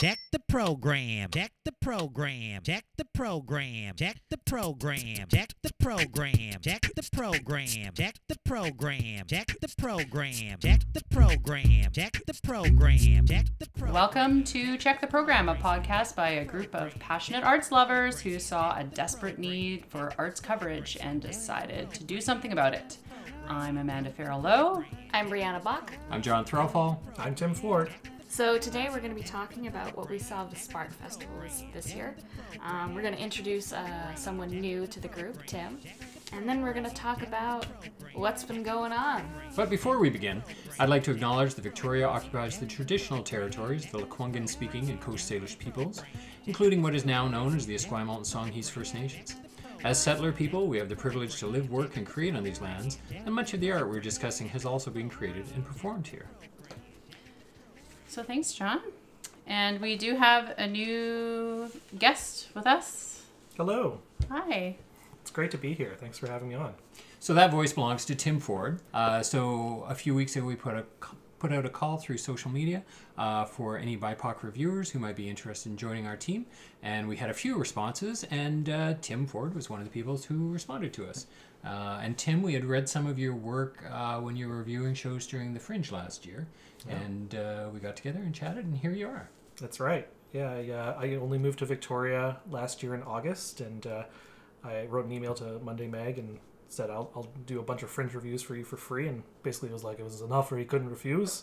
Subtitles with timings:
[0.00, 1.28] Check the program.
[1.30, 2.62] Check the program.
[2.62, 3.94] Check the program.
[3.96, 5.26] Check the program.
[5.28, 6.58] Check the program.
[6.62, 7.92] Check the program.
[7.92, 9.26] Check the program.
[9.26, 10.58] Check the program.
[10.58, 11.92] Check the program.
[11.92, 13.26] Check the program.
[13.26, 13.92] Check the program.
[13.92, 18.38] Welcome to Check the Program, a podcast by a group of passionate arts lovers who
[18.38, 22.96] saw a desperate need for arts coverage and decided to do something about it.
[23.48, 24.82] I'm Amanda Farrell Lowe.
[25.12, 25.92] I'm Brianna Bach.
[26.10, 26.96] I'm John Threlfall.
[27.18, 27.90] I'm Tim Ford.
[28.30, 31.64] So today we're going to be talking about what we saw of the Spark festivals
[31.74, 32.14] this year.
[32.64, 35.80] Um, we're going to introduce uh, someone new to the group, Tim,
[36.32, 37.66] and then we're going to talk about
[38.14, 39.28] what's been going on.
[39.56, 40.44] But before we begin,
[40.78, 45.00] I'd like to acknowledge that Victoria occupies the traditional territories of the Lekwungen speaking and
[45.00, 46.00] Coast Salish peoples,
[46.46, 49.34] including what is now known as the Esquimalt and Songhees First Nations.
[49.82, 52.98] As settler people, we have the privilege to live, work, and create on these lands,
[53.12, 56.26] and much of the art we're discussing has also been created and performed here.
[58.10, 58.80] So thanks, John.
[59.46, 63.22] And we do have a new guest with us.
[63.56, 64.00] Hello.
[64.28, 64.74] Hi.
[65.22, 65.94] It's great to be here.
[66.00, 66.74] Thanks for having me on.
[67.20, 68.80] So that voice belongs to Tim Ford.
[68.92, 70.84] Uh, so a few weeks ago, we put a
[71.40, 72.82] put out a call through social media
[73.18, 76.46] uh, for any BIPOC reviewers who might be interested in joining our team,
[76.82, 78.24] and we had a few responses.
[78.30, 81.26] And uh, Tim Ford was one of the people who responded to us.
[81.64, 84.94] Uh, and Tim, we had read some of your work uh, when you were reviewing
[84.94, 86.46] shows during the Fringe last year,
[86.88, 89.28] and uh, we got together and chatted, and here you are.
[89.60, 90.08] That's right.
[90.32, 94.04] Yeah, I, uh, I only moved to Victoria last year in August, and uh,
[94.64, 96.38] I wrote an email to Monday Mag and
[96.72, 99.70] said I'll, I'll do a bunch of fringe reviews for you for free, and basically
[99.70, 101.42] it was like it was enough, or he couldn't refuse.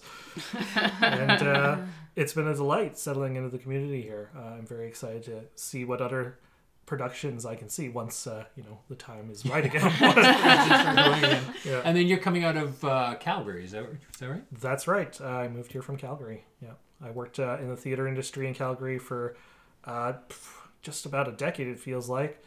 [1.01, 1.77] and uh,
[2.15, 4.31] it's been a delight settling into the community here.
[4.35, 6.39] Uh, I'm very excited to see what other
[6.85, 9.91] productions I can see once uh, you know the time is right again.
[11.65, 11.81] yeah.
[11.83, 14.43] And then you're coming out of uh, Calgary, is that, is that right?
[14.59, 15.19] That's right.
[15.21, 16.45] Uh, I moved here from Calgary.
[16.61, 19.35] Yeah, I worked uh, in the theater industry in Calgary for
[19.83, 20.13] uh,
[20.81, 21.67] just about a decade.
[21.67, 22.41] It feels like.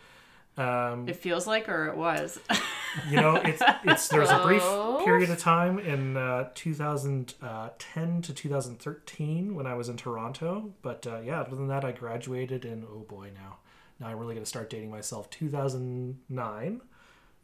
[0.57, 2.39] Um, It feels like, or it was.
[3.09, 4.63] you know, it's it's there's a brief
[5.05, 10.73] period of time in uh, 2010 to 2013 when I was in Toronto.
[10.83, 13.59] But uh, yeah, other than that, I graduated in oh boy, now
[14.01, 15.31] now I'm really going to start dating myself.
[15.31, 16.81] 2009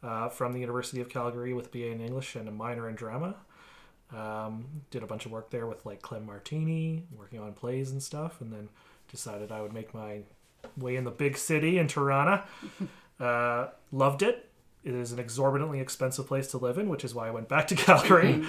[0.03, 3.37] uh, from the University of Calgary with BA in English and a minor in drama.
[4.15, 8.03] Um, did a bunch of work there with like Clem Martini, working on plays and
[8.03, 8.69] stuff, and then
[9.11, 10.21] decided I would make my
[10.77, 12.43] way in the big city in Toronto.
[13.19, 14.50] Uh, loved it.
[14.84, 17.66] It is an exorbitantly expensive place to live in, which is why I went back
[17.69, 18.44] to Calgary,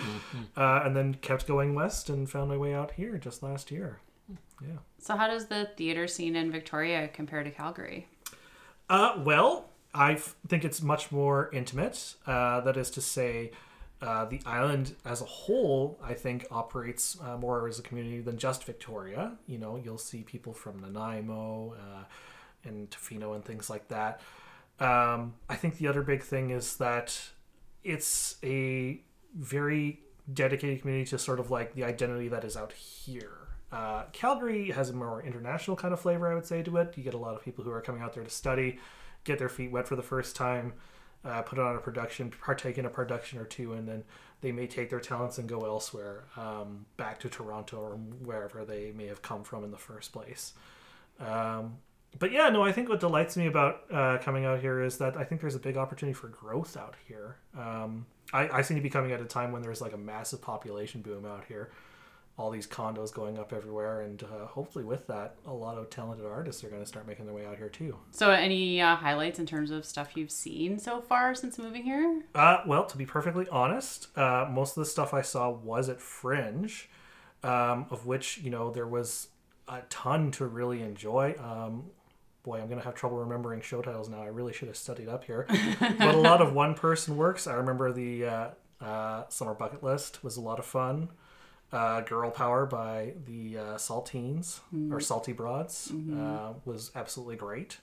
[0.58, 4.02] uh, and then kept going west and found my way out here just last year.
[4.62, 4.80] Yeah.
[5.00, 8.10] so, how does the theater scene in Victoria compare to Calgary?
[8.90, 10.16] Uh, well, I
[10.48, 12.16] think it's much more intimate.
[12.26, 13.52] Uh, that is to say,
[14.02, 18.38] uh, the island as a whole, I think, operates uh, more as a community than
[18.38, 19.34] just Victoria.
[19.48, 22.04] You know, you'll see people from Nanaimo uh,
[22.64, 24.22] and Tofino and things like that.
[24.80, 27.20] Um, I think the other big thing is that
[27.84, 29.02] it's a
[29.36, 33.32] very dedicated community to sort of like the identity that is out here.
[33.72, 36.94] Uh, Calgary has a more international kind of flavor, I would say, to it.
[36.96, 38.80] You get a lot of people who are coming out there to study,
[39.24, 40.74] get their feet wet for the first time,
[41.26, 44.04] uh, put on a production, partake in a production or two, and then
[44.42, 48.92] they may take their talents and go elsewhere, um, back to Toronto or wherever they
[48.96, 50.54] may have come from in the first place.
[51.20, 51.78] Um,
[52.20, 55.18] but yeah, no, I think what delights me about uh, coming out here is that
[55.18, 57.38] I think there's a big opportunity for growth out here.
[57.58, 60.42] Um, I, I seem to be coming at a time when there's like a massive
[60.42, 61.72] population boom out here,
[62.38, 66.26] all these condos going up everywhere, and uh, hopefully with that, a lot of talented
[66.26, 67.98] artists are going to start making their way out here too.
[68.12, 72.22] So, any uh, highlights in terms of stuff you've seen so far since moving here?
[72.36, 76.00] Uh, well, to be perfectly honest, uh, most of the stuff I saw was at
[76.00, 76.90] Fringe,
[77.44, 79.30] um, of which you know there was
[79.68, 81.36] a ton to really enjoy.
[81.40, 81.86] Um,
[82.44, 84.22] boy, I'm gonna have trouble remembering show titles now.
[84.22, 85.48] I really should have studied up here.
[85.80, 87.48] but a lot of one-person works.
[87.48, 88.48] I remember the uh,
[88.80, 91.10] uh, Summer Bucket List was a lot of fun.
[91.72, 97.78] Uh, Girl Power by the uh, Saltines or Salty Broads uh, was absolutely great.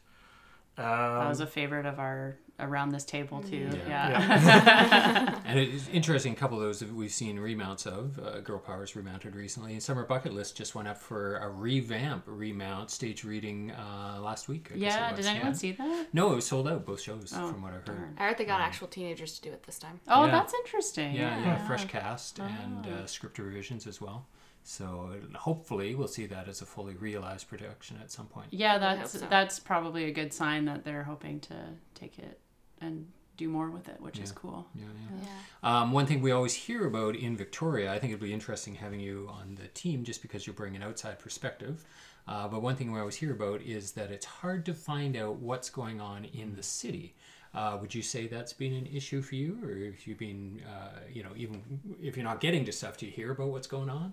[0.76, 3.68] Um, That was a favorite of our around this table too.
[3.88, 4.08] Yeah.
[4.10, 5.40] yeah.
[5.44, 6.32] And it is interesting.
[6.32, 8.18] A couple of those we've seen remounts of.
[8.18, 12.22] Uh, Girl Power's remounted recently, and Summer Bucket List just went up for a revamp
[12.26, 14.70] remount stage reading uh, last week.
[14.72, 15.52] I guess it Yeah, was, did anyone yeah.
[15.52, 16.06] see that?
[16.12, 17.96] No, it was sold out both shows Oh, from what I've heard.
[17.98, 18.14] darn.
[18.18, 20.00] I heard they got actual teenagers to do it this time.
[20.08, 20.30] Oh, Yeah.
[20.32, 21.14] that's interesting.
[21.14, 23.02] Yeah, Yeah, yeah, fresh cast and Oh.
[23.02, 24.26] uh, script revisions as well.
[24.66, 28.48] So hopefully we'll see that as a fully realized production at some point.
[28.50, 29.26] Yeah, that's so.
[29.28, 31.54] that's probably a good sign that they're hoping to
[31.94, 32.40] take it
[32.80, 33.06] and
[33.36, 34.66] do more with it, which is cool.
[34.74, 35.26] Yeah, yeah.
[35.62, 35.80] Yeah.
[35.80, 39.00] Um, one thing we always hear about in Victoria, I think it'd be interesting having
[39.00, 41.84] you on the team just because you bring an outside perspective.
[42.26, 45.36] Uh, but one thing we always hear about is that it's hard to find out
[45.36, 47.14] what's going on in the city.
[47.54, 50.98] Uh, would you say that's been an issue for you, or if you've been, uh,
[51.12, 51.62] you know, even
[52.02, 54.12] if you're not getting to stuff, do you hear about what's going on?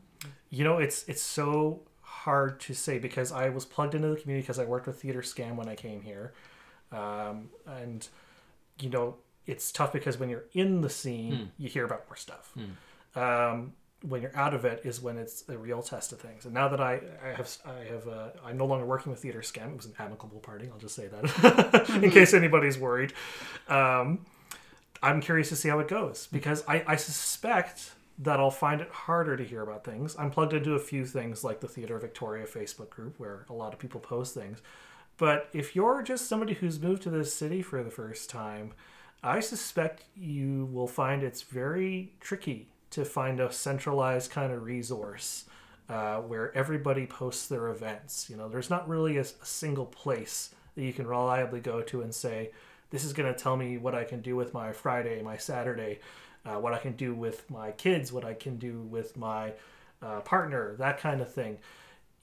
[0.52, 4.44] You know, it's it's so hard to say because I was plugged into the community
[4.44, 6.34] because I worked with Theater SKAM when I came here,
[6.92, 8.08] um, and
[8.80, 9.16] you know
[9.48, 12.54] it's tough because when you're in the scene, you hear about more stuff.
[13.16, 13.74] Um,
[14.08, 16.46] when you're out of it is when it's a real test of things.
[16.46, 19.42] And now that I, I have I have uh, I'm no longer working with Theater
[19.42, 19.72] SKAM.
[19.72, 20.70] It was an amicable party.
[20.72, 23.14] I'll just say that in case anybody's worried.
[23.68, 24.26] Um,
[25.04, 28.90] I'm curious to see how it goes because I, I suspect that I'll find it
[28.90, 30.16] harder to hear about things.
[30.18, 33.74] I'm plugged into a few things like the Theatre Victoria Facebook group where a lot
[33.74, 34.62] of people post things.
[35.18, 38.74] But if you're just somebody who's moved to this city for the first time,
[39.24, 45.46] I suspect you will find it's very tricky to find a centralized kind of resource
[45.90, 48.30] uh, where everybody posts their events.
[48.30, 52.02] You know, there's not really a, a single place that you can reliably go to
[52.02, 52.52] and say,
[52.90, 56.00] this is going to tell me what I can do with my Friday, my Saturday,
[56.46, 59.54] uh, what I can do with my kids, what I can do with my
[60.02, 61.58] uh, partner, that kind of thing.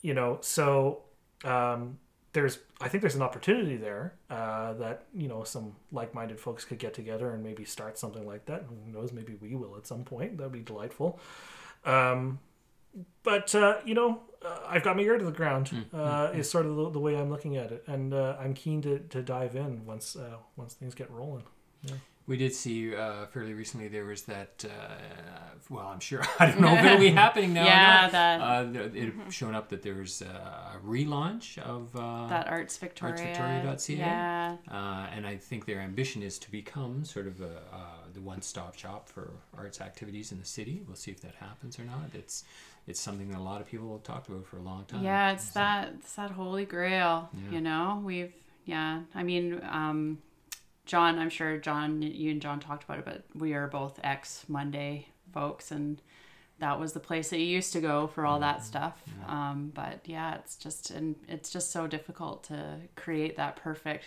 [0.03, 1.03] You know, so
[1.45, 1.99] um,
[2.33, 6.79] there's, I think there's an opportunity there uh, that you know some like-minded folks could
[6.79, 8.65] get together and maybe start something like that.
[8.69, 9.13] Who knows?
[9.13, 10.37] Maybe we will at some point.
[10.39, 11.19] That'd be delightful.
[11.85, 12.39] Um,
[13.23, 15.71] but uh, you know, uh, I've got my ear to the ground.
[15.93, 18.83] Uh, is sort of the, the way I'm looking at it, and uh, I'm keen
[18.83, 21.45] to, to dive in once uh, once things get rolling.
[22.29, 24.65] We did see uh, fairly recently there was that.
[24.65, 24.95] Uh,
[25.71, 27.65] well, I'm sure I don't know if it'll be happening now.
[27.65, 33.15] Yeah, that- uh, it shown up that there's a relaunch of uh, That Arts Victoria.
[33.17, 33.95] artsvictoria.ca.
[33.97, 34.57] Yeah.
[34.71, 37.79] Uh, and I think their ambition is to become sort of a, uh,
[38.13, 40.83] the one-stop shop for arts activities in the city.
[40.87, 42.11] We'll see if that happens or not.
[42.15, 42.45] It's
[42.87, 45.03] it's something that a lot of people have talked about for a long time.
[45.05, 47.29] Yeah, it's that it's that holy grail.
[47.33, 47.51] Yeah.
[47.55, 48.33] You know, we've
[48.65, 49.01] yeah.
[49.15, 50.19] I mean, um,
[50.89, 51.19] John.
[51.19, 55.07] I'm sure John, you and John talked about it, but we are both ex Monday
[55.33, 56.03] folks, and
[56.59, 58.43] that was the place that you used to go for all Mm-hmm.
[58.43, 59.01] that stuff.
[59.29, 64.07] Um, but yeah, it's just and it's just so difficult to create that perfect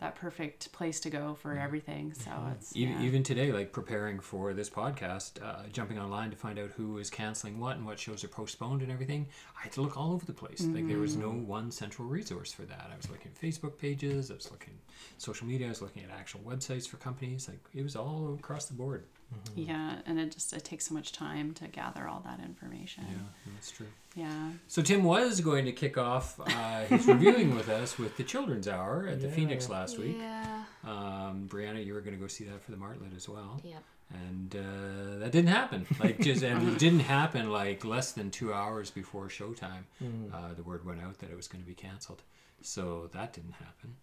[0.00, 1.62] that perfect place to go for mm-hmm.
[1.62, 2.14] everything.
[2.14, 2.52] So mm-hmm.
[2.52, 3.06] it's Even, yeah.
[3.06, 7.10] even today, like preparing for this podcast, uh, jumping online to find out who is
[7.10, 9.26] canceling what and what shows are postponed and everything,
[9.58, 10.62] I had to look all over the place.
[10.62, 11.46] Like there was no mm-hmm.
[11.46, 12.90] one central resource for that.
[12.92, 14.78] I was looking at Facebook pages, I was looking
[15.18, 17.48] social media, I was looking at actual websites for companies.
[17.48, 19.04] Like it was all across the board.
[19.54, 23.04] Yeah, and it just it takes so much time to gather all that information.
[23.08, 23.86] Yeah, that's true.
[24.16, 24.50] Yeah.
[24.66, 28.66] So Tim was going to kick off uh, his reviewing with us with the Children's
[28.68, 30.16] Hour at the Phoenix last week.
[30.18, 30.64] Yeah.
[30.84, 33.60] Um, Brianna, you were going to go see that for the Martlet as well.
[33.62, 33.82] Yep.
[34.12, 35.86] and uh, that didn't happen.
[36.00, 39.84] Like just and it didn't happen like less than two hours before showtime.
[40.32, 42.22] Uh, the word went out that it was going to be canceled,
[42.62, 43.94] so that didn't happen.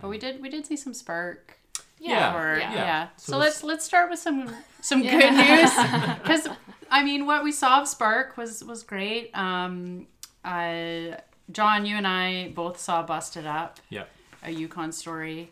[0.00, 1.58] But we did we did see some spark
[2.00, 2.72] Yeah, or yeah.
[2.74, 3.08] yeah.
[3.16, 5.18] So So, let's- let's let's start with some some Yeah.
[5.20, 6.48] good news because
[6.90, 9.30] I mean what we saw of Spark was was great.
[9.36, 10.06] Um,
[10.44, 11.16] uh,
[11.50, 14.04] John, you and I both saw Busted Up, Yeah,
[14.42, 15.50] a Yukon story,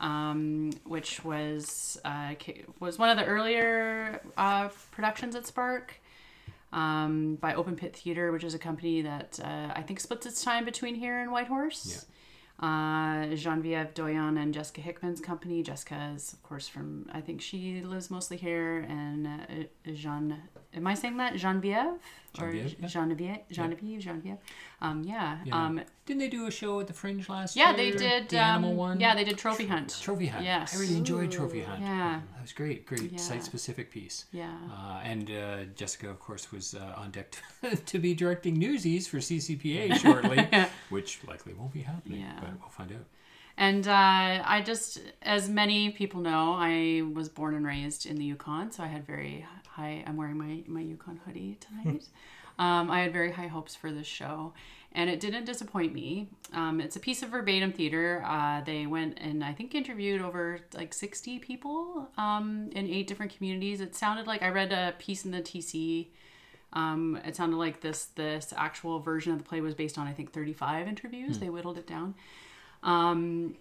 [0.00, 2.34] um, which was uh,
[2.80, 5.94] was one of the earlier uh, productions at Spark.
[6.70, 10.44] Um, by Open Pit Theater, which is a company that uh, I think splits its
[10.44, 12.04] time between here and Whitehorse.
[12.60, 15.62] Uh, Genevieve Doyon and Jessica Hickman's company.
[15.62, 20.36] Jessica is, of course, from I think she lives mostly here, and uh, Jean.
[20.74, 22.00] Am I saying that Genevieve
[22.38, 22.86] or Genevieve, yeah.
[22.88, 23.38] Genevieve?
[23.50, 24.36] Genevieve, Genevieve.
[24.80, 25.38] Um, yeah.
[25.44, 25.54] yeah.
[25.66, 27.70] Um, Didn't they do a show at the Fringe last yeah, year?
[27.70, 28.28] Yeah, they did.
[28.28, 29.00] the um, animal one.
[29.00, 29.98] Yeah, they did Trophy Hunt.
[30.00, 30.44] Trophy Hunt.
[30.44, 30.76] Yes.
[30.76, 31.80] I really enjoyed Trophy Hunt.
[31.80, 32.20] Yeah.
[32.34, 32.86] that was great.
[32.86, 33.18] Great Yeah.
[33.18, 34.26] site-specific piece.
[34.32, 34.52] Yeah.
[34.70, 39.08] Uh, and uh, Jessica, of course, was uh, on deck to, to be directing Newsies
[39.08, 40.46] for CCPA shortly,
[40.90, 42.38] which likely won't be happening, Yeah.
[42.40, 43.04] but we'll find out.
[43.60, 43.92] And uh,
[44.46, 48.84] I just, as many people know, I was born and raised in the Yukon, so
[48.84, 49.44] I had very
[49.78, 50.02] high.
[50.06, 52.04] I'm wearing my my Yukon hoodie tonight.
[52.58, 54.52] um, I had very high hopes for this show,
[54.92, 56.28] and it didn't disappoint me.
[56.52, 58.22] Um, it's a piece of verbatim theater.
[58.26, 63.34] Uh, they went and I think interviewed over like 60 people um, in eight different
[63.36, 63.80] communities.
[63.80, 66.08] It sounded like I read a piece in the TC.
[66.72, 70.12] Um, it sounded like this this actual version of the play was based on I
[70.12, 71.38] think 35 interviews.
[71.38, 72.14] They whittled it down.
[72.82, 73.56] Um,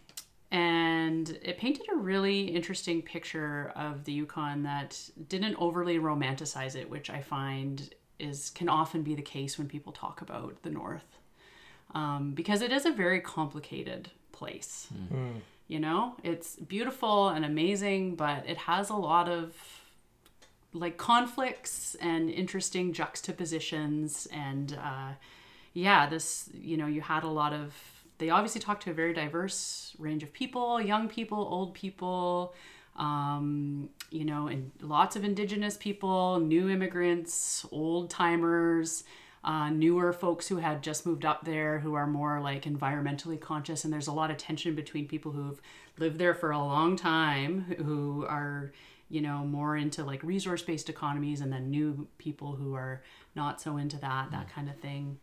[0.51, 6.89] and it painted a really interesting picture of the Yukon that didn't overly romanticize it,
[6.89, 11.17] which I find is can often be the case when people talk about the North,
[11.93, 14.87] um, because it is a very complicated place.
[15.67, 19.53] You know, it's beautiful and amazing, but it has a lot of
[20.73, 25.11] like conflicts and interesting juxtapositions and uh,
[25.73, 27.73] yeah this you know you had a lot of
[28.17, 32.53] they obviously talk to a very diverse range of people young people old people
[32.95, 39.03] um, you know and lots of indigenous people new immigrants old timers
[39.43, 43.85] uh, newer folks who had just moved up there who are more like environmentally conscious.
[43.85, 45.61] And there's a lot of tension between people who've
[45.97, 48.73] lived there for a long time who are
[49.09, 53.01] you know more into like resource based economies and then new people who are
[53.35, 55.17] not so into that that kind of thing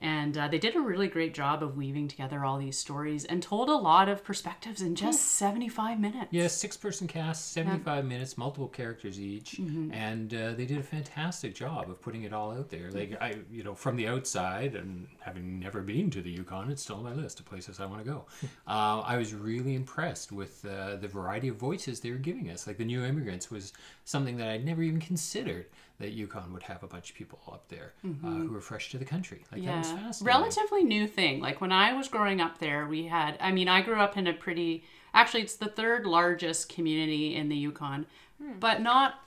[0.00, 3.42] and uh, they did a really great job of weaving together all these stories and
[3.42, 8.36] told a lot of perspectives in just 75 minutes Yeah, six person cast, 75 minutes,
[8.36, 9.92] multiple characters each, Mm-hmm.
[9.92, 12.90] and uh, they did a fantastic job of putting it all out there.
[12.90, 16.82] Like, I, you know, from the outside, and having never been to the Yukon, it's
[16.82, 18.26] still on my list of places I want to go.
[18.66, 22.66] uh, I was really impressed with uh, the variety of voices they were giving us.
[22.66, 23.72] Like, the new immigrants was
[24.04, 25.66] something that I'd never even considered
[26.00, 28.98] that Yukon would have a bunch of people up there uh, who were fresh to
[28.98, 29.44] the country.
[29.52, 29.96] Like, that was Mm-hmm.
[29.98, 30.06] yeah.
[30.06, 30.40] fascinating.
[30.40, 31.40] relatively new thing.
[31.40, 34.26] Like when i was growing up there we had i mean i grew up in
[34.26, 34.82] a pretty
[35.12, 38.06] actually it's the third largest community in the yukon
[38.60, 39.20] but not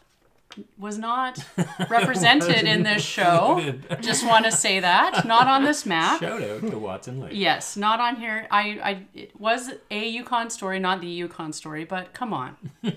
[0.78, 1.44] was not
[1.90, 3.74] represented in this show.
[4.02, 5.26] Just want to say that.
[5.26, 6.22] Not on this map.
[6.22, 7.32] Shout out to Watson Lake.
[7.34, 8.48] yes not on here.
[8.50, 12.56] I i it was a yukon story not the yukon story but come on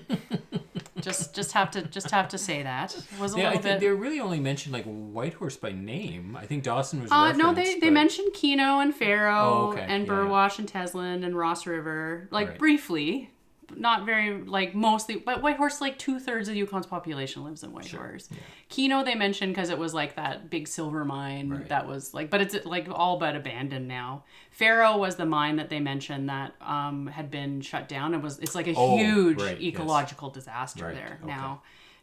[1.01, 3.79] just just have to just have to say that it was a Yeah, little bit
[3.79, 6.37] they really only mentioned like Whitehorse by name.
[6.39, 7.11] I think Dawson was.
[7.11, 9.85] Uh, no, they, referenced, they mentioned Keno and Faro Oh, okay.
[9.87, 12.57] and Yeah, Burwash and Teslin and Ross River, like Right.
[12.59, 13.40] briefly, but
[13.77, 15.15] not very, like mostly.
[15.17, 18.29] But Whitehorse, like two thirds of Yukon's population lives in Whitehorse.
[18.69, 21.67] Keno they mentioned because it was like that big silver mine Right.
[21.69, 24.23] that was like, but it's like all but abandoned now.
[24.51, 28.13] Faro was the mine that they mentioned that um, had been shut down.
[28.13, 29.73] It was it's like a Oh, huge right, yes.
[29.73, 31.27] ecological disaster Right, there okay.
[31.31, 31.61] now.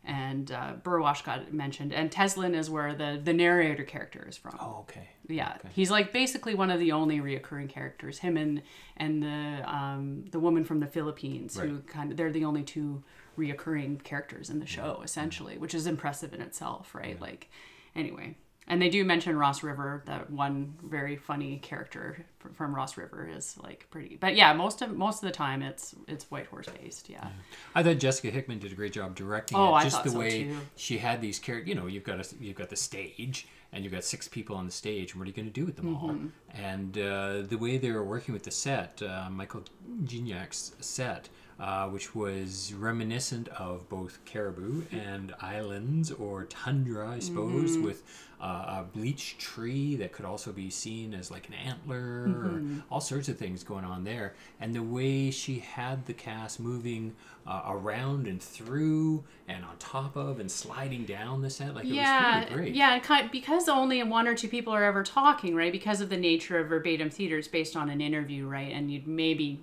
[0.09, 4.57] And uh, Burwash got mentioned, and Teslin is where the the narrator character is from.
[4.59, 5.07] Oh, okay.
[5.29, 8.19] Yeah, he's like basically one of the only reoccurring characters.
[8.21, 8.63] Him and
[8.97, 13.05] and the um, the woman from the Philippines, who kind of they're the only two
[13.37, 17.21] reoccurring characters in the show, essentially, which is impressive in itself, right?
[17.21, 17.51] Like,
[17.95, 18.37] anyway,
[18.69, 20.03] and they do mention Ross River.
[20.07, 24.97] That one very funny character from Ross River is like pretty, but yeah, most of
[24.97, 27.09] most of the time it's it's Whitehorse based.
[27.09, 27.27] Yeah,
[27.75, 29.79] I thought Jessica Hickman did a great job directing Oh, it.
[29.79, 30.57] I Just thought the so, way too.
[30.77, 31.69] she had these characters.
[31.69, 34.67] You know, you've got a, you've got the stage, and you've got six people on
[34.67, 35.13] the stage.
[35.13, 36.11] And what are you going to do with them all?
[36.11, 36.29] Mm-hmm.
[36.63, 39.65] And uh, the way they were working with the set, uh, Michael
[40.05, 41.29] Gignac's set.
[41.61, 47.85] Uh, which was reminiscent of both caribou and islands or tundra, I suppose, Mm-hmm.
[47.85, 48.05] with
[48.41, 48.45] uh,
[48.79, 52.79] a bleached tree that could also be seen as like an antler, Mm-hmm.
[52.79, 54.35] or all sorts of things going on there.
[54.61, 60.15] And the way she had the cast moving uh, around and through and on top
[60.17, 62.75] of and sliding down the set, like it yeah, was really great.
[62.77, 65.73] yeah, kind because only one or two people are ever talking, right?
[65.73, 68.73] Because of the nature of verbatim theater, it's based on an interview, right?
[68.73, 69.61] And you'd maybe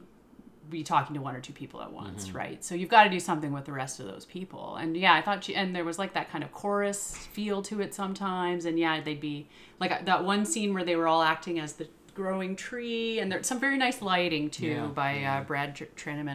[0.69, 2.37] be talking to one or two people at once, Mm-hmm.
[2.37, 2.63] right?
[2.63, 4.75] So you've got to do something with the rest of those people.
[4.75, 7.81] And yeah, I thought she and there was like that kind of chorus feel to
[7.81, 8.65] it sometimes.
[8.65, 9.47] And yeah, they'd be
[9.79, 13.29] like uh, that one scene where they were all acting as the growing tree, and
[13.31, 15.83] there's some very nice lighting too Yeah, by uh, Brad Tr-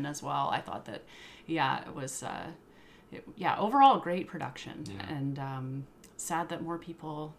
[0.07, 0.49] as well.
[0.53, 1.03] I thought that,
[1.47, 2.23] yeah, it was.
[2.23, 2.49] Uh,
[3.11, 7.35] it, yeah, overall great production, and um, sad that more people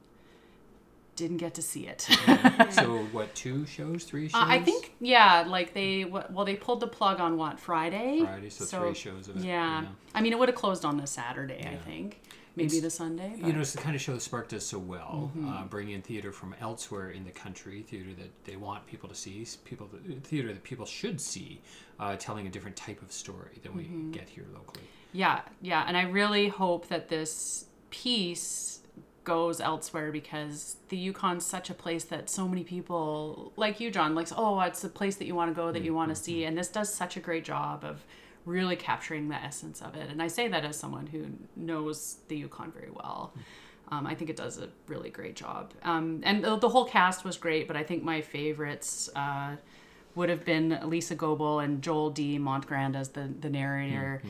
[1.21, 2.01] didn't get to see it.
[2.71, 3.33] so what?
[3.35, 4.03] Two shows?
[4.05, 4.41] Three shows?
[4.41, 8.21] Uh, I think yeah, like they well they pulled the plug on what Friday.
[8.23, 9.43] Friday, so, three shows of it.
[9.43, 9.85] Yeah,
[10.15, 12.21] I mean it would have closed on the Saturday, I think,
[12.55, 13.33] maybe It's- the Sunday.
[13.39, 13.47] But...
[13.47, 15.47] You know, it's the kind of show that Spark does so well, Mm-hmm.
[15.49, 19.15] uh, bringing in theater from elsewhere in the country, theater that they want people to
[19.15, 21.61] see, people that, theater that people should see,
[21.99, 24.11] uh, telling a different type of story than we Mm-hmm.
[24.11, 24.85] get here locally.
[25.13, 28.79] Yeah, yeah, and I really hope that this piece
[29.23, 34.15] goes elsewhere because the Yukon's such a place that so many people, like you, John,
[34.15, 36.43] likes, oh, it's a place that you want to go, that you want to see,
[36.45, 38.03] and this does such a great job of
[38.45, 40.09] really capturing the essence of it.
[40.09, 43.33] And I say that as someone who knows the Yukon very well.
[43.91, 45.73] Um, I think it does a really great job.
[45.83, 49.57] Um, and the, the whole cast was great, but I think my favorites uh,
[50.15, 52.39] would have been Lisa Goebel and Joel D.
[52.39, 54.21] Montgrand as the, the narrator.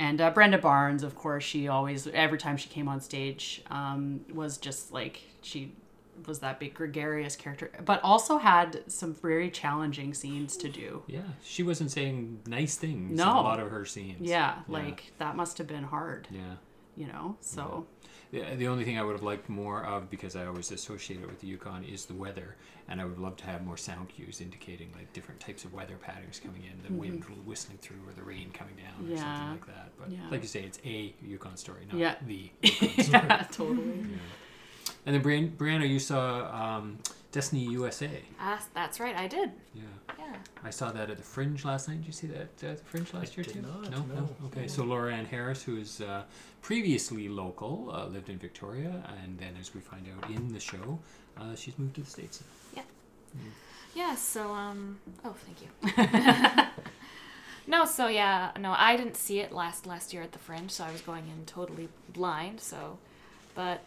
[0.00, 4.22] And uh, Brenda Barnes, of course, she always, every time she came on stage, um,
[4.32, 5.74] was just like, she
[6.26, 11.02] was that big gregarious character, but also had some very challenging scenes to do.
[11.06, 13.40] Yeah, she wasn't saying nice things in No.
[13.40, 14.22] a lot of her scenes.
[14.28, 16.54] Yeah, like that must have been hard, Yeah.
[16.96, 17.36] you know?
[17.40, 17.86] So,
[18.32, 21.26] the, the only thing I would have liked more of because I always associate it
[21.26, 22.56] with the Yukon is the weather,
[22.88, 25.96] and I would love to have more sound cues indicating like different types of weather
[26.00, 29.16] patterns coming in, the wind whistling through or the rain coming down or Mm-hmm.
[29.16, 29.90] Something like that.
[29.98, 30.18] But Yeah.
[30.30, 32.14] like you say, it's a Yukon story, not Yeah.
[32.26, 33.24] the Yukon story.
[33.28, 34.06] yeah, totally.
[35.06, 36.98] And then Brian, Brianna, you saw um,
[37.32, 38.10] Destiny USA.
[38.40, 39.52] Ah, that's right, I did.
[39.74, 39.82] Yeah.
[40.18, 40.36] Yeah.
[40.64, 41.98] I saw that at the Fringe last night.
[41.98, 43.62] Did you see that at the Fringe last year did too?
[43.62, 44.28] not, no, no.
[44.46, 46.24] Okay, so Laura Ann Harris, who is uh,
[46.60, 50.98] previously local, uh, lived in Victoria, and then as we find out in the show,
[51.38, 52.42] uh, she's moved to the states.
[52.74, 52.82] Yeah.
[53.94, 56.68] Yeah, so um oh thank you.
[57.66, 60.84] no, so yeah, no, I didn't see it last last year at the Fringe, so
[60.84, 62.98] I was going in totally blind, so
[63.54, 63.82] but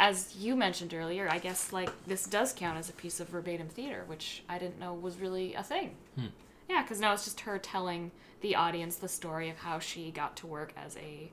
[0.00, 3.68] as you mentioned earlier, I guess like this does count as a piece of verbatim
[3.68, 5.94] theater, which I didn't know was really a thing.
[6.16, 6.26] Hmm.
[6.68, 10.36] Yeah, because now it's just her telling the audience the story of how she got
[10.38, 11.30] to work as a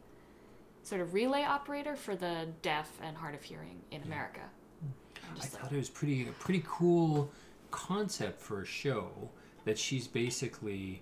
[0.84, 4.42] sort of relay operator for the deaf and hard of hearing in America.
[4.84, 7.32] I'm I like, thought it was pretty a pretty cool
[7.72, 9.30] concept for a show
[9.64, 11.02] that she's basically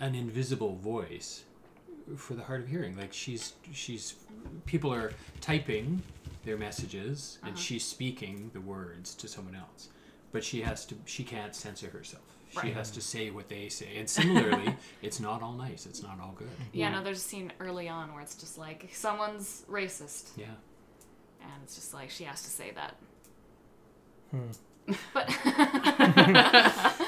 [0.00, 1.44] an invisible voice
[2.16, 2.94] for the hard of hearing.
[2.96, 4.14] Like she's she's
[4.66, 6.02] people are typing
[6.48, 9.88] their messages and she's speaking the words to someone else,
[10.32, 12.22] but she has to she can't censor herself.
[12.50, 12.72] She Right.
[12.72, 15.84] has to say what they say, and similarly, it's not all nice.
[15.84, 16.48] It's not all good.
[16.72, 20.46] Yeah, no, there's a scene early on where it's just like someone's racist, Yeah.
[21.42, 22.96] and it's just like she has to say that.
[24.30, 24.50] Hmm.
[25.12, 25.28] But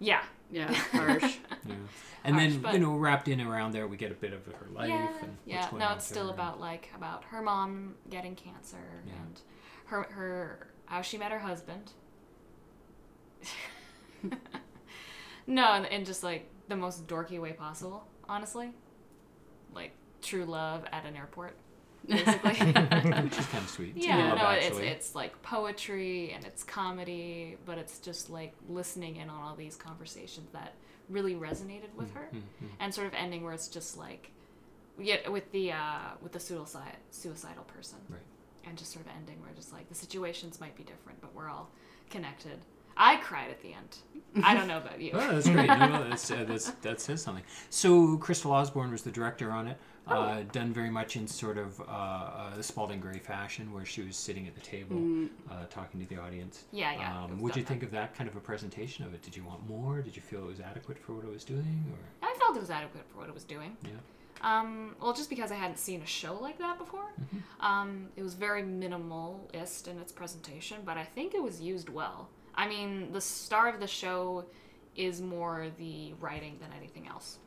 [0.00, 0.22] yeah,
[0.52, 1.38] Yeah, harsh.
[1.66, 1.74] Yeah.
[2.24, 4.46] And Harsh, then but- you know, wrapped in around there, we get a bit of
[4.46, 5.68] her life yeah, and yeah.
[5.68, 6.32] going No, on it's still her.
[6.34, 9.12] about like about her mom getting cancer Yeah.
[9.14, 9.40] and
[9.86, 11.90] her her how she met her husband.
[15.46, 18.70] no, and, and just like the most dorky way possible, honestly,
[19.74, 19.92] like
[20.22, 21.56] true love at an airport,
[22.08, 22.50] basically.
[23.22, 23.92] which is kind of sweet.
[23.96, 28.54] It's Yeah, love, no, it's it's like poetry and it's comedy, but it's just like
[28.68, 30.74] listening in on all these conversations that
[31.08, 32.42] really resonated with her, Mhm.
[32.80, 34.30] and sort of ending where it's just like,
[34.98, 38.20] yeah, with the uh, with the suicide suicidal person, Right.
[38.66, 41.48] and just sort of ending where just like the situations might be different, but we're
[41.50, 41.70] all
[42.10, 42.58] connected.
[42.94, 43.96] I cried at the end.
[44.44, 45.12] I don't know about you.
[45.14, 45.66] Oh, that's great.
[45.66, 47.42] No, no, that's, uh, that's, that says something.
[47.70, 49.78] So, Crystal Osborne was the director on it.
[50.08, 50.20] Oh.
[50.20, 54.02] Uh, done very much in sort of uh, uh, the Spalding Gray fashion, where she
[54.02, 56.64] was sitting at the table uh, talking to the audience.
[56.72, 59.22] Yeah, yeah, Um, what'd you think of that kind of a presentation of it?
[59.22, 60.00] Did you want more?
[60.02, 61.84] Did you feel it was adequate for what it was doing?
[61.92, 63.76] Or I felt it was adequate for what it was doing.
[63.84, 63.90] yeah,
[64.42, 67.12] Um, well, just because I hadn't seen a show like that before,
[67.60, 72.28] um, it was very minimalist in its presentation, but I think it was used well.
[72.56, 74.46] I mean, the star of the show
[74.96, 77.38] is more the writing than anything else.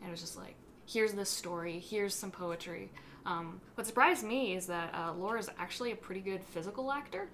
[0.00, 0.54] And it was just like,
[0.92, 2.90] here's this story, here's some poetry.
[3.24, 7.28] Um, what surprised me is that uh, Laura's actually a pretty good physical actor.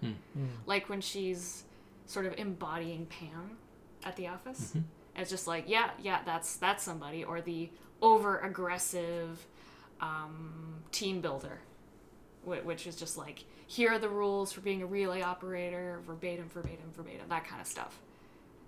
[0.66, 1.64] Like when she's
[2.06, 3.56] sort of embodying Pam
[4.04, 4.74] at the office.
[5.16, 9.44] It's just like, yeah, yeah, that's that's somebody, or the over aggressive
[10.00, 11.58] um, team builder,
[12.44, 16.48] whi- which is just like, here are the rules for being a relay operator, verbatim,
[16.48, 17.98] verbatim, verbatim, that kind of stuff.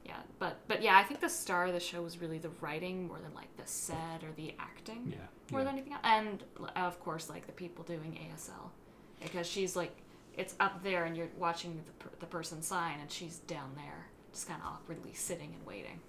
[0.05, 3.07] Yeah, but but yeah, I think the star of the show was really the writing
[3.07, 5.19] more than like the set or the acting yeah,
[5.51, 5.65] more yeah.
[5.67, 6.03] than anything else.
[6.05, 6.45] And
[6.77, 8.71] of course, like the people doing ASL,
[9.23, 9.95] because she's like,
[10.37, 14.49] it's up there and you're watching the, the person sign, and she's down there, just
[14.49, 16.01] kind of awkwardly sitting and waiting.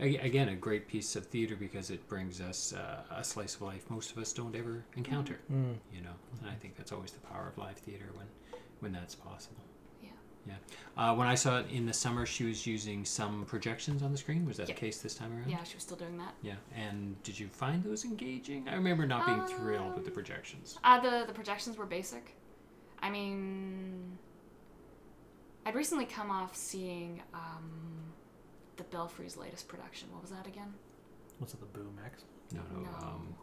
[0.00, 3.62] Ag- Again, a great piece of theater because it brings us uh, a slice of
[3.62, 5.38] life most of us don't ever encounter.
[5.52, 5.74] Mm.
[5.92, 8.26] You know, and I think that's always the power of live theater when,
[8.80, 9.62] when that's possible.
[10.48, 10.54] Yeah.
[10.96, 11.10] Yeah.
[11.10, 14.18] Uh, when I saw it in the summer, she was using some projections on the
[14.18, 14.46] screen.
[14.46, 14.74] Was that Yeah.
[14.74, 15.48] the case this time around?
[15.50, 16.34] Yeah, she was still doing that.
[16.42, 16.54] Yeah.
[16.74, 18.68] And did you find those engaging?
[18.68, 20.78] I remember not being thrilled with the Um, projections.
[20.82, 22.34] Uh, the the projections were basic.
[23.00, 24.18] I mean,
[25.64, 27.70] I'd recently come off seeing um,
[28.76, 30.10] the Belfry's latest production.
[30.12, 30.74] What was that again?
[31.38, 32.24] What's it, the Boom X?
[32.52, 32.80] No, no.
[32.80, 32.88] No.
[33.06, 33.34] Um,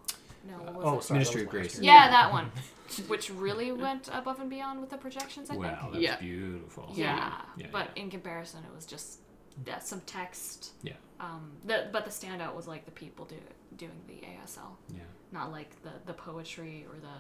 [0.48, 1.04] No, Uh, what was oh, it?
[1.04, 1.74] sorry, Ministry that of Grace.
[1.76, 2.52] last Yeah, that one,
[3.08, 5.50] which really went above and beyond with the projections.
[5.50, 5.92] I well, think.
[5.94, 6.20] that's Yeah.
[6.20, 6.92] beautiful.
[6.94, 8.04] Yeah, Yeah, but yeah.
[8.04, 9.20] in comparison, it was just
[9.66, 10.74] yeah, some text.
[10.84, 10.94] Yeah.
[11.20, 13.38] Um, the, but the standout was like the people do,
[13.78, 15.04] doing the ASL, Yeah.
[15.32, 17.18] not like the the poetry or the.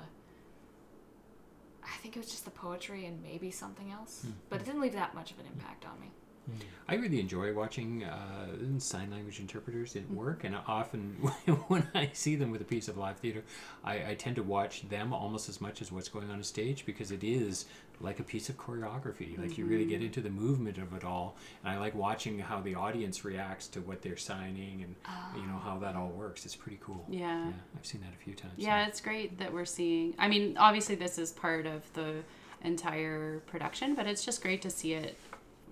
[1.83, 4.31] I think it was just the poetry and maybe something else, Hmm.
[4.49, 6.11] but it didn't leave that much of an impact on me.
[6.49, 6.55] Mm.
[6.87, 10.13] I really enjoy watching uh, sign language interpreters at mm.
[10.13, 11.13] work, and often
[11.67, 13.43] when I see them with a piece of live theater,
[13.83, 16.85] I, I tend to watch them almost as much as what's going on a stage
[16.85, 17.65] because it is
[18.01, 19.39] like a piece of choreography.
[19.39, 20.07] Like you really get mm-hmm.
[20.07, 23.81] into the movement of it all, and I like watching how the audience reacts to
[23.81, 24.95] what they're signing and
[25.35, 26.45] you know how that all works.
[26.45, 27.05] It's pretty cool.
[27.09, 27.45] Yeah.
[27.45, 28.53] yeah I've seen that a few times.
[28.57, 30.13] Yeah, it's great that we're seeing.
[30.19, 32.23] I mean, obviously, this is part of the
[32.63, 35.17] entire production, but it's just great to see it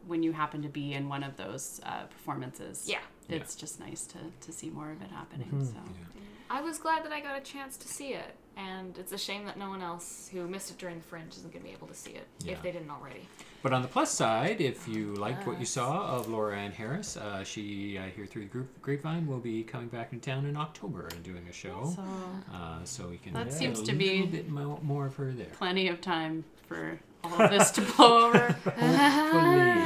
[0.07, 2.85] when you happen to be in one of those uh, performances.
[2.87, 2.99] Yeah.
[3.29, 5.47] It's just nice to, to see more of it happening.
[5.47, 5.65] Mm-hmm.
[5.65, 5.77] So,
[6.49, 9.45] I was glad that I got a chance to see it, and it's a shame
[9.45, 11.87] that no one else who missed it during the Fringe isn't going to be able
[11.87, 12.53] to see it Yeah.
[12.53, 13.27] if they didn't already.
[13.61, 17.15] But on the plus side, if you liked what you saw of Laura Ann Harris,
[17.15, 20.57] uh, she, I hear through the group Grapevine, will be coming back in town in
[20.57, 21.93] October and doing a show.
[21.95, 22.03] so
[22.53, 25.15] Uh, so you can That get seems a to be- little bit mo- more of
[25.15, 25.47] her there.
[25.53, 28.55] plenty of time for all of this to blow over.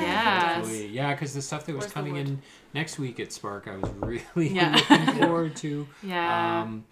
[0.08, 0.56] Yes.
[0.66, 0.88] Hopefully.
[0.88, 2.42] Yeah, because the stuff that was Where's coming in
[2.74, 3.90] next week at Spark, I was
[4.36, 4.76] really Yeah.
[4.90, 5.88] looking forward to.
[6.02, 6.62] Yeah.
[6.64, 6.86] Um,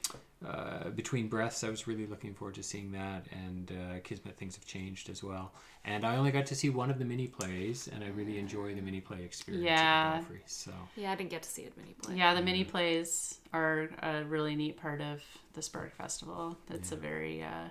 [0.47, 4.55] uh, between breaths, I was really looking forward to seeing that, and uh, Kismet things
[4.55, 5.53] have changed as well.
[5.83, 8.73] And I only got to see one of the mini plays, and I really enjoy
[8.75, 9.65] the mini play experience.
[9.65, 10.13] Yeah.
[10.15, 12.15] at Belfry, so Yeah, I didn't get to see it mini play.
[12.15, 16.57] Yeah, the mini plays are a really neat part of the Spark Festival.
[16.69, 17.69] It's a very, uh,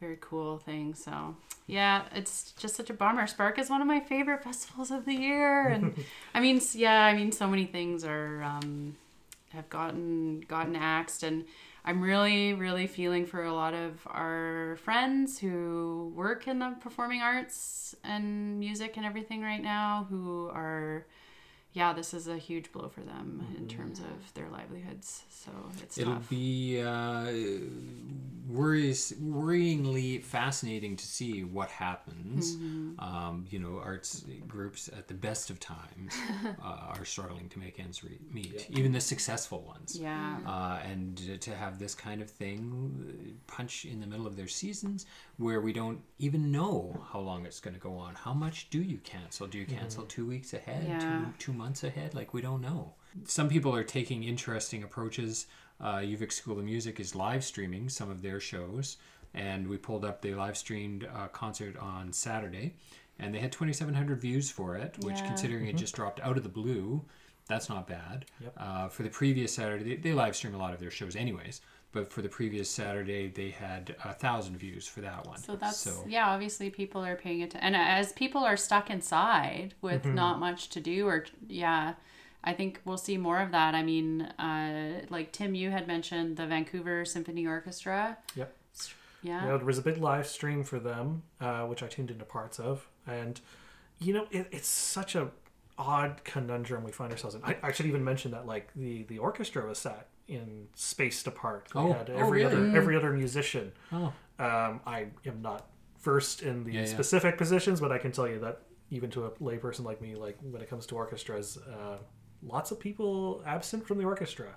[0.00, 0.94] very cool thing.
[0.94, 3.26] So, yeah, it's just such a bummer.
[3.26, 5.94] Spark is one of my favorite festivals of the year, and
[6.34, 8.96] I mean, yeah, I mean, so many things are um,
[9.50, 11.44] have gotten gotten axed, and
[11.84, 17.22] I'm really, really feeling for a lot of our friends who work in the performing
[17.22, 21.06] arts and music and everything right now, who are
[21.78, 25.22] yeah, this is a huge blow for them in terms of their livelihoods.
[25.28, 26.28] So it's it'll tough.
[26.28, 27.30] be uh,
[28.48, 32.56] worries, worryingly fascinating to see what happens.
[32.56, 32.98] Mm-hmm.
[32.98, 36.16] Um, you know, arts groups at the best of times
[36.64, 39.96] uh, are struggling to make ends re- meet, even the successful ones.
[39.96, 40.38] yeah.
[40.44, 42.58] Uh, and to have this kind of thing
[43.08, 47.46] uh, punch in the middle of their seasons where we don't even know how long
[47.46, 48.16] it's going to go on.
[48.16, 49.46] How much do you cancel?
[49.46, 50.86] Do you cancel two weeks ahead?
[50.88, 50.98] Yeah.
[50.98, 52.14] Two, two months ahead?
[52.14, 52.94] Like, we don't know.
[53.24, 55.46] Some people are taking interesting approaches.
[55.80, 58.96] Uh, UVic School of Music is live streaming some of their shows.
[59.34, 62.74] And we pulled up, the live streamed a concert on Saturday.
[63.18, 65.26] And they had 2,700 views for it, which, Yeah.
[65.26, 67.04] considering it just dropped out of the blue,
[67.48, 68.26] that's not bad.
[68.40, 68.52] Yep.
[68.56, 71.60] Uh, for the previous Saturday, they, they live stream a lot of their shows anyways.
[71.90, 75.38] But for the previous Saturday, they had a thousand views for that one.
[75.38, 76.28] So that's so yeah.
[76.28, 80.14] Obviously, people are paying attention, and as people are stuck inside with Mm-hmm.
[80.14, 81.94] not much to do, or yeah,
[82.44, 83.74] I think we'll see more of that.
[83.74, 88.18] I mean, uh, like Tim, you had mentioned the Vancouver Symphony Orchestra.
[88.36, 88.54] Yep.
[89.22, 89.42] Yeah.
[89.42, 92.24] You know, there was a big live stream for them, uh, which I tuned into
[92.24, 93.40] parts of, and
[93.98, 95.30] you know, it, it's such a
[95.78, 97.42] odd conundrum we find ourselves in.
[97.44, 101.68] I, I should even mention that like the the orchestra was sat in spaced apart.
[101.74, 102.54] We Oh, had oh, every really?
[102.56, 103.72] other every other musician.
[103.92, 105.66] oh, Um, I am not
[106.00, 106.86] versed in the Yeah, yeah.
[106.86, 110.38] specific positions, but I can tell you that even to a layperson like me, like
[110.40, 111.98] when it comes to orchestras, uh,
[112.42, 114.54] lots of people absent from the orchestra,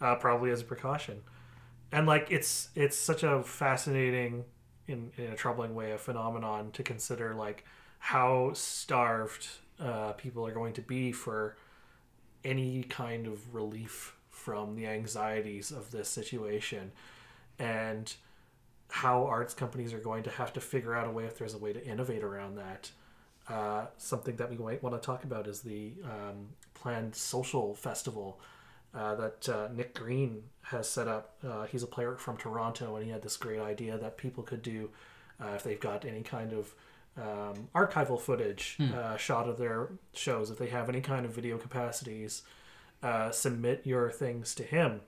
[0.00, 1.22] uh, probably as a precaution.
[1.92, 4.44] And like it's it's such a fascinating,
[4.86, 7.64] in in a troubling way, a phenomenon to consider like
[7.98, 9.48] how starved
[9.80, 11.56] uh, people are going to be for
[12.44, 16.92] any kind of relief from the anxieties of this situation,
[17.58, 18.14] and
[18.88, 21.58] how arts companies are going to have to figure out a way if there's a
[21.58, 22.90] way to innovate around that.
[23.48, 28.40] Uh, something that we might want to talk about is the um, planned social festival
[28.94, 31.34] uh, that uh, Nick Green has set up.
[31.46, 34.62] Uh, he's a player from Toronto, and he had this great idea that people could
[34.62, 34.90] do
[35.40, 36.74] uh, if they've got any kind of
[37.16, 41.58] um, archival footage uh, shot of their shows, if they have any kind of video
[41.58, 42.42] capacities,
[43.02, 45.00] uh, submit your things to him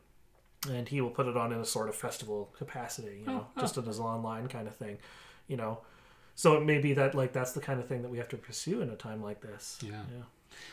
[0.71, 3.77] and he will put it on in a sort of festival capacity, you know, just
[3.77, 4.99] as an online kind of thing,
[5.49, 5.79] you know.
[6.35, 8.37] So it may be that like that's the kind of thing that we have to
[8.37, 9.79] pursue in a time like this.
[9.83, 10.03] Yeah.
[10.15, 10.23] Yeah.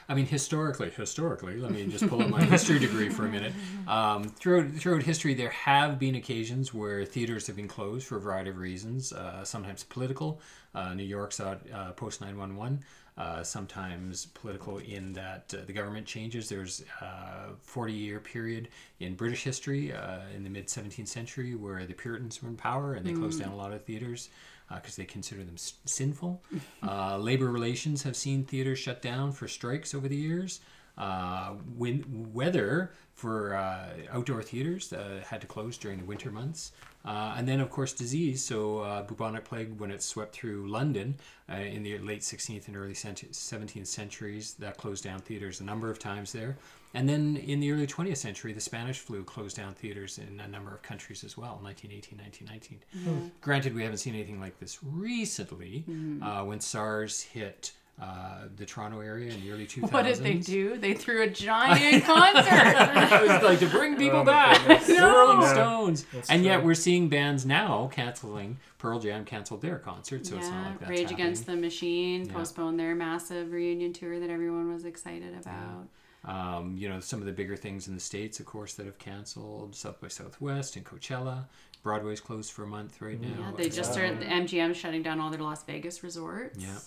[0.10, 3.53] I mean, historically, historically, let me just pull up my history degree for a minute.
[3.88, 8.19] Um, throughout, throughout history, there have been occasions where theaters have been closed for a
[8.19, 10.41] variety of reasons, uh, sometimes political.
[10.75, 12.82] Uh, New York saw it uh, post 911.
[13.19, 16.47] Uh, sometimes political in that uh, the government changes.
[16.47, 18.69] There's a 40 year period
[19.01, 22.93] in British history uh, in the mid 17th century where the Puritans were in power
[22.93, 24.29] and they closed down a lot of theaters
[24.73, 26.41] because they consider them s- sinful.
[26.82, 30.62] Uh, labor relations have seen theaters shut down for strikes over the years.
[30.99, 36.71] Uh, win- weather for uh, outdoor theaters uh, had to close during the winter months.
[37.05, 38.43] Uh, and then, of course, disease.
[38.43, 41.15] So, uh, bubonic plague, when it swept through London
[41.49, 45.89] uh, in the late 16th and early 17th centuries, that closed down theaters a number
[45.89, 46.57] of times there.
[46.93, 50.47] And then in the early 20th century, the Spanish flu closed down theaters in a
[50.47, 53.31] number of countries as well, 1918, 1919.
[53.41, 55.85] Granted, we haven't seen anything like this recently.
[56.21, 59.91] Uh, when SARS hit uh, the Toronto area in the early 2000s.
[59.91, 60.77] What did they do?
[60.77, 62.45] They threw a giant concert.
[62.47, 64.57] it was like to bring people Oh back.
[64.59, 64.88] goodness.
[64.88, 66.05] The Rolling Stones.
[66.13, 68.57] that's And yet we're seeing bands now canceling.
[68.77, 71.19] Pearl Jam canceled their concert, so it's not yeah, like that's Rage happening.
[71.21, 72.33] Against the Machine Yeah.
[72.33, 75.88] postponed their massive reunion tour that everyone was excited about.
[76.25, 78.97] Um, you know, some of the bigger things in the States, of course, that have
[78.99, 79.75] canceled.
[79.75, 81.45] South by Southwest and Coachella.
[81.83, 83.27] Broadway's closed for a month right now.
[83.39, 86.59] Yeah, they just started the MGM shutting down all their Las Vegas resorts.
[86.62, 86.77] Yeah.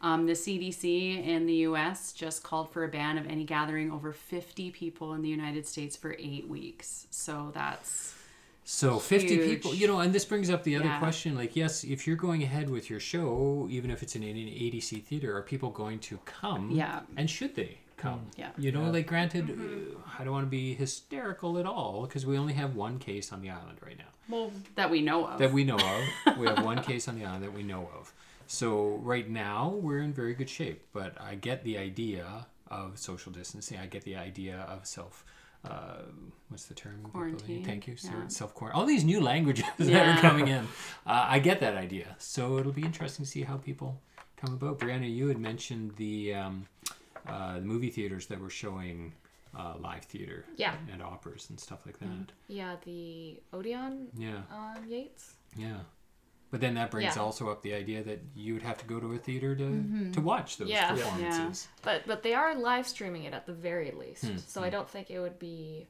[0.00, 2.12] Um, the CDC in the U.S.
[2.12, 5.96] just called for a ban of any gathering over 50 people in the United States
[5.96, 7.08] for eight weeks.
[7.10, 8.14] So that's
[8.64, 9.40] So 50 Huge.
[9.48, 10.98] people, you know, and this brings up the other Yeah.
[11.00, 14.36] question like, yes, if you're going ahead with your show, even if it's in an
[14.36, 16.70] ADC theater, are people going to come?
[16.70, 17.00] Yeah.
[17.16, 18.26] And should they come?
[18.36, 18.50] Yeah.
[18.56, 22.38] You know, like, granted, uh, I don't want to be hysterical at all because we
[22.38, 25.38] only have one case on the island right now well that we know of.
[25.38, 26.36] that we know of.
[26.38, 28.12] we have one case on the island that we know of.
[28.50, 33.30] So right now we're in very good shape, but I get the idea of social
[33.30, 33.78] distancing.
[33.78, 35.24] I get the idea of self.
[35.68, 35.98] Uh,
[36.48, 37.02] what's the term?
[37.12, 38.28] Quarantine, Thank you, yeah.
[38.28, 38.80] Self quarantine.
[38.80, 40.16] All these new languages that Yeah.
[40.16, 40.64] are coming in.
[41.06, 42.16] Uh, I get that idea.
[42.18, 44.00] So it'll be interesting to see how people
[44.36, 44.78] come about.
[44.78, 46.66] Brianna, you had mentioned the um,
[47.26, 49.12] uh, the movie theaters that were showing
[49.58, 50.74] uh, live theater Yeah.
[50.90, 52.08] and operas and stuff like that.
[52.08, 52.28] Mm.
[52.48, 54.40] Yeah, the Odeon Yeah.
[54.50, 55.34] um, Yates.
[55.56, 55.80] Yeah.
[56.50, 57.22] But then that brings Yeah.
[57.22, 60.12] also up the idea that you would have to go to a theater to mm-hmm.
[60.12, 60.96] to watch those Yeah.
[61.18, 61.52] Yeah.
[61.82, 64.24] But but they are live streaming it at the very least.
[64.24, 64.72] Hmm, So I hmm.
[64.72, 65.86] don't think it would be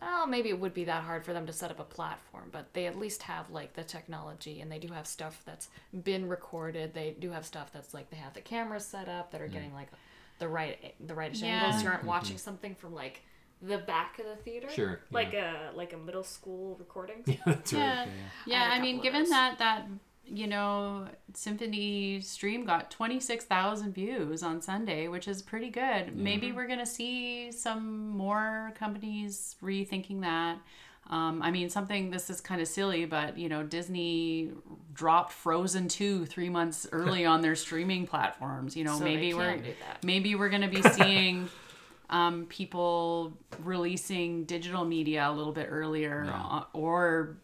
[0.00, 2.72] well, maybe it would be that hard for them to set up a platform, but
[2.74, 5.68] they at least have like the technology and they do have stuff that's
[6.02, 6.92] been recorded.
[6.92, 9.52] They do have stuff that's like they have the cameras set up that are hmm.
[9.52, 9.88] getting like
[10.38, 11.46] the right the right Yeah.
[11.48, 11.82] angles.
[11.82, 12.08] You aren't mm-hmm.
[12.08, 13.22] watching something from like
[13.62, 14.68] the back of the theater.
[14.70, 15.00] Sure.
[15.10, 17.22] Like a like a middle school recording.
[17.26, 17.80] yeah, that's right.
[17.80, 18.04] Yeah.
[18.04, 18.10] Yeah,
[18.46, 19.86] Yeah, had a I mean, given that that
[20.28, 26.16] you know Symphony Stream got twenty six thousand views on Sunday, which is pretty good.
[26.16, 30.58] Maybe we're gonna see some more companies rethinking that.
[31.08, 34.50] Um, I mean, something this is kind of silly, but you know, Disney
[34.92, 38.76] dropped Frozen two three months early on their streaming platforms.
[38.76, 40.02] You know, So maybe we're can do that.
[40.04, 41.48] maybe we're gonna be seeing
[42.10, 47.36] um, people releasing digital media a little bit earlier uh, or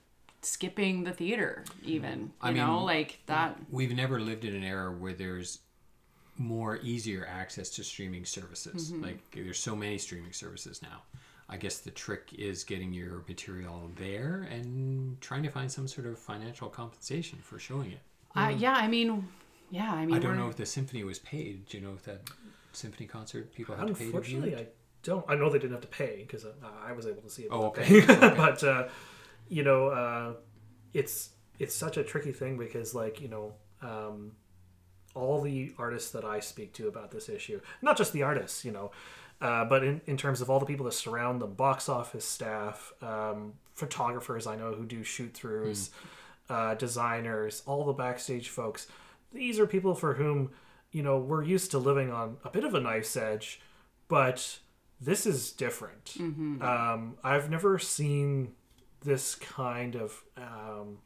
[0.42, 4.64] skipping the theater even you I know mean, like that We've never lived in an
[4.64, 5.60] era where there's
[6.38, 8.90] more easier access to streaming services.
[8.90, 9.04] Mm-hmm.
[9.04, 11.02] Like there's so many streaming services now.
[11.48, 16.06] I guess the trick is getting your material there and trying to find some sort
[16.06, 18.00] of financial compensation for showing it.
[18.34, 19.28] uh, yeah i mean
[19.70, 21.66] yeah i mean I don't know if the symphony was paid.
[21.66, 22.22] Do you know if that
[22.72, 24.58] symphony concert people had to pay to view Unfortunately, it?
[24.58, 24.66] I
[25.02, 25.24] don't.
[25.28, 26.50] I know they didn't have to pay because uh,
[26.84, 27.48] I was able to see it.
[27.50, 28.00] Oh, without okay.
[28.06, 28.36] paying.
[28.36, 28.88] but uh,
[29.48, 30.32] you know, uh,
[30.94, 34.32] it's it's such a tricky thing because, like, you know, um,
[35.14, 38.72] all the artists that I speak to about this issue, not just the artists, you
[38.72, 38.90] know,
[39.40, 42.92] uh, but in, in terms of all the people that surround them, box office staff,
[43.02, 45.90] um, photographers I know who do shoot throughs,
[46.48, 48.86] uh, designers, all the backstage folks.
[49.32, 50.50] These are people for whom,
[50.92, 53.60] you know, we're used to living on a bit of a knife's edge,
[54.08, 54.58] but
[55.00, 56.14] this is different.
[56.62, 58.52] Um, I've never seen
[59.00, 60.98] this kind of um,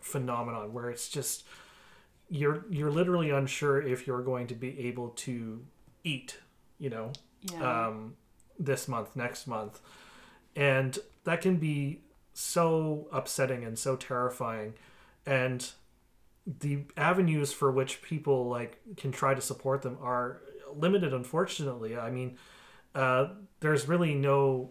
[0.00, 1.44] phenomenon where it's just
[2.30, 5.64] you're you're literally unsure if you're going to be able to
[6.04, 6.38] eat,
[6.78, 7.12] you know,
[7.52, 7.88] yeah.
[7.88, 8.14] um,
[8.58, 9.80] this month, next month,
[10.54, 12.00] and that can be
[12.32, 14.74] so upsetting and so terrifying,
[15.26, 15.72] and
[16.46, 20.40] the avenues for which people like can try to support them are
[20.74, 21.12] limited.
[21.12, 22.38] Unfortunately, I mean,
[22.94, 23.28] uh,
[23.60, 24.70] there's really no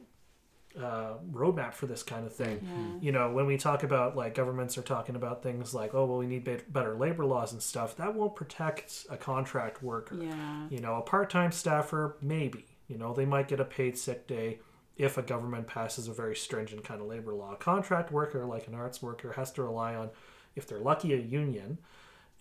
[0.77, 2.99] uh, roadmap for this kind of thing.
[3.01, 6.17] You know, when we talk about like governments are talking about things like, oh, well,
[6.17, 10.15] we need be- better labor laws and stuff, that won't protect a contract worker.
[10.21, 12.65] yeah You know, a part time staffer, maybe.
[12.87, 14.59] You know, they might get a paid sick day
[14.97, 17.53] if a government passes a very stringent kind of labor law.
[17.53, 20.09] A contract worker, like an arts worker, has to rely on,
[20.55, 21.77] if they're lucky, a union.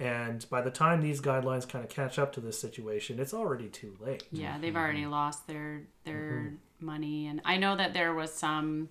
[0.01, 3.68] And by the time these guidelines kind of catch up to this situation, it's already
[3.68, 4.23] too late.
[4.31, 8.88] yeah they've already lost their their money and i know that there was some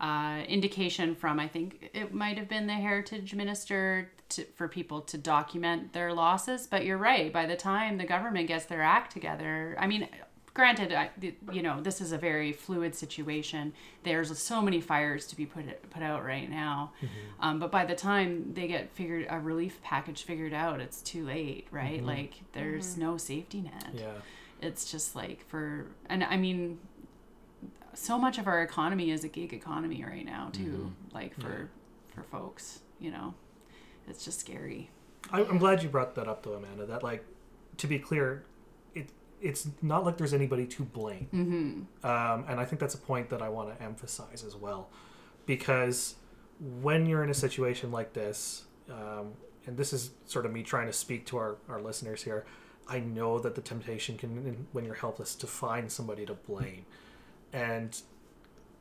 [0.00, 5.00] uh, indication from I think it might have been the heritage minister to, for people
[5.02, 6.66] to document their losses.
[6.66, 7.32] But you're right.
[7.32, 10.08] By the time the government gets their act together, I mean,
[10.58, 11.10] granted, I,
[11.52, 13.72] you know, this is a very fluid situation.
[14.02, 16.92] There's so many fires to be put put out right now.
[17.00, 17.44] Mm-hmm.
[17.44, 21.24] Um, but by the time they get figured a relief package figured out, it's too
[21.24, 21.98] late, right?
[21.98, 22.06] Mm-hmm.
[22.06, 23.02] Like there's mm-hmm.
[23.02, 24.06] no safety net Yeah.
[24.60, 26.78] it's just like for and i mean
[27.94, 31.68] so much of our economy is a gig economy right now too like for
[32.14, 33.34] for folks you know
[34.08, 34.90] it's just scary
[35.32, 36.86] I, I'm glad you brought that up, though, Amanda.
[36.86, 37.24] That, like,
[37.78, 38.57] to be clear, it
[39.40, 42.06] it's not like there's anybody to blame, mm-hmm.
[42.06, 44.90] um, and I think that's a point that I want to emphasize as well,
[45.46, 46.16] because
[46.82, 49.32] when you're in a situation like this, um,
[49.66, 52.46] and this is sort of me trying to speak to our, our listeners here,
[52.88, 56.86] I know that the temptation can, when you're helpless, to find somebody to blame,
[57.52, 58.00] and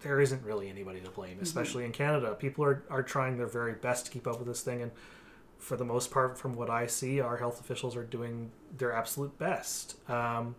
[0.02, 2.36] there isn't really anybody to blame, especially in Canada.
[2.36, 4.92] People are, are trying their very best to keep up with this thing, and
[5.60, 9.38] for the most part, from what I see, our health officials are doing their absolute
[9.38, 9.96] best.
[10.10, 10.56] Um,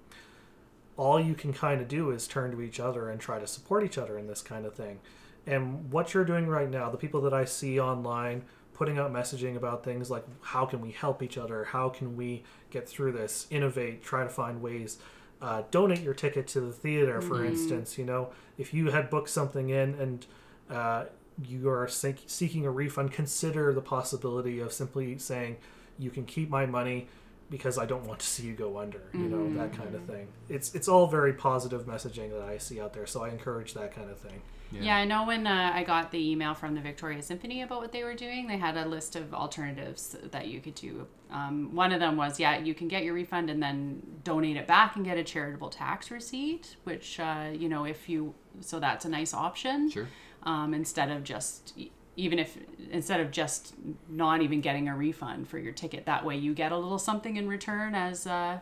[0.96, 3.84] all you can kind of do is turn to each other and try to support
[3.84, 4.98] each other in this kind of thing.
[5.46, 8.42] And what you're doing right now, the people that I see online
[8.74, 12.44] putting out messaging about things like how can we help each other, how can we
[12.70, 14.98] get through this, innovate, try to find ways.
[15.40, 17.96] Uh, donate your ticket to the theater, for instance.
[17.96, 20.26] You know, if you had booked something in and
[20.68, 21.04] uh,
[21.44, 25.56] you are seeking a refund, consider the possibility of simply saying,
[25.98, 27.08] "You can keep my money
[27.50, 30.28] because I don't want to see you go under." You know that kind of thing.
[30.48, 33.94] It's it's all very positive messaging that I see out there, so I encourage that
[33.94, 34.42] kind of thing.
[34.70, 37.90] yeah, i know when uh, i got the email from the victoria symphony about what
[37.90, 41.90] they were doing they had a list of alternatives that you could do um, one
[41.90, 45.06] of them was yeah you can get your refund and then donate it back and
[45.06, 49.32] get a charitable tax receipt which uh, you know if you so that's a nice
[49.32, 50.08] option Sure.
[50.44, 51.74] Um, instead of just
[52.16, 52.58] even if
[52.90, 53.74] instead of just
[54.08, 57.36] not even getting a refund for your ticket that way you get a little something
[57.36, 58.58] in return as uh,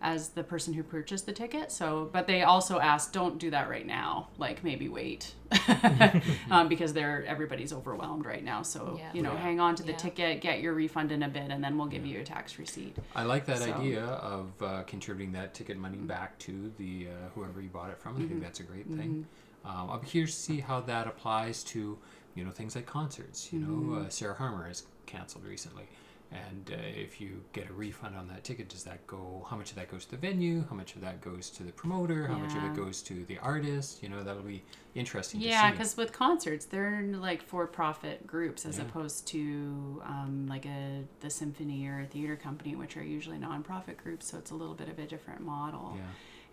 [0.00, 3.68] as the person who purchased the ticket so but they also asked don't do that
[3.68, 5.34] right now like maybe wait
[6.50, 9.10] um, because they're everybody's overwhelmed right now so Yeah.
[9.12, 9.40] you know Yeah.
[9.40, 9.96] hang on to the Yeah.
[9.98, 12.96] ticket get your refund in a bit and then we'll give you a tax receipt
[13.16, 17.28] I like that So- idea of uh, contributing that ticket money back to the uh,
[17.34, 18.16] whoever you bought it from.
[18.22, 19.26] I think that's a great thing.
[19.68, 21.98] Um, I'm curious to see how that applies to
[22.34, 23.52] you know things like concerts.
[23.52, 25.84] You know, uh, Sarah Harmer has canceled recently,
[26.30, 29.46] and uh, if you get a refund on that ticket, does that go?
[29.50, 30.64] How much of that goes to the venue?
[30.70, 32.26] How much of that goes to the promoter?
[32.28, 34.02] How much of it goes to the artist?
[34.02, 34.62] You know, that'll be
[34.94, 35.40] interesting.
[35.40, 35.72] yeah to see.
[35.72, 38.84] because with concerts they're like for-profit groups as Yeah.
[38.84, 43.96] opposed to um, like a the symphony or a theater company which are usually nonprofit
[43.96, 46.02] groups so it's a little bit of a different model Yeah.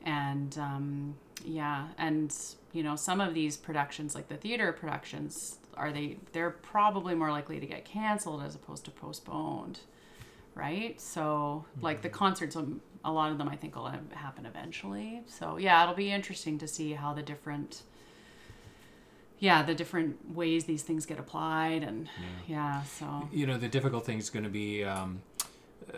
[0.05, 2.33] And um, yeah and
[2.73, 7.31] you know some of these productions like the theater productions are they they're probably more
[7.31, 9.79] likely to get canceled as opposed to postponed
[10.55, 10.99] right?
[11.01, 15.21] So like the concerts um, a lot of them i think will happen eventually.
[15.27, 17.83] So yeah it'll be interesting to see how the different
[19.39, 22.07] yeah the different ways these things get applied and
[22.47, 23.27] yeah, so.
[23.31, 25.21] You know the difficult thing is going to be um,
[25.93, 25.97] uh,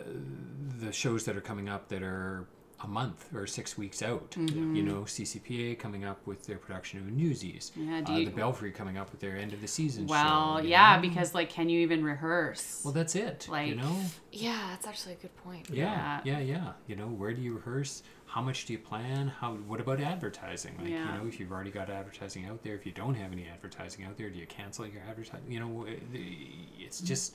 [0.80, 2.46] the shows that are coming up that are
[2.84, 4.30] a month or six weeks out.
[4.32, 4.76] Mm-hmm.
[4.76, 7.72] You know, CCPA coming up with their production of Newsies.
[7.74, 10.58] Yeah, do uh, you- the Belfry coming up with their end of the season well
[10.58, 10.62] show.
[10.62, 11.02] you yeah know?
[11.02, 13.48] because like can you even rehearse Well, that's it.
[13.50, 13.96] Like, you know.
[14.32, 15.68] Yeah, that's actually a good point.
[15.70, 16.72] Yeah, yeah, yeah.
[16.86, 18.02] You know, where do you rehearse?
[18.26, 19.28] How much do you plan?
[19.28, 19.54] How?
[19.54, 20.74] What about advertising?
[20.78, 21.14] Like, Yeah.
[21.16, 24.04] you know, if you've already got advertising out there, if you don't have any advertising
[24.04, 25.50] out there, do you cancel your advertising?
[25.50, 25.86] You know,
[26.78, 27.34] it's just,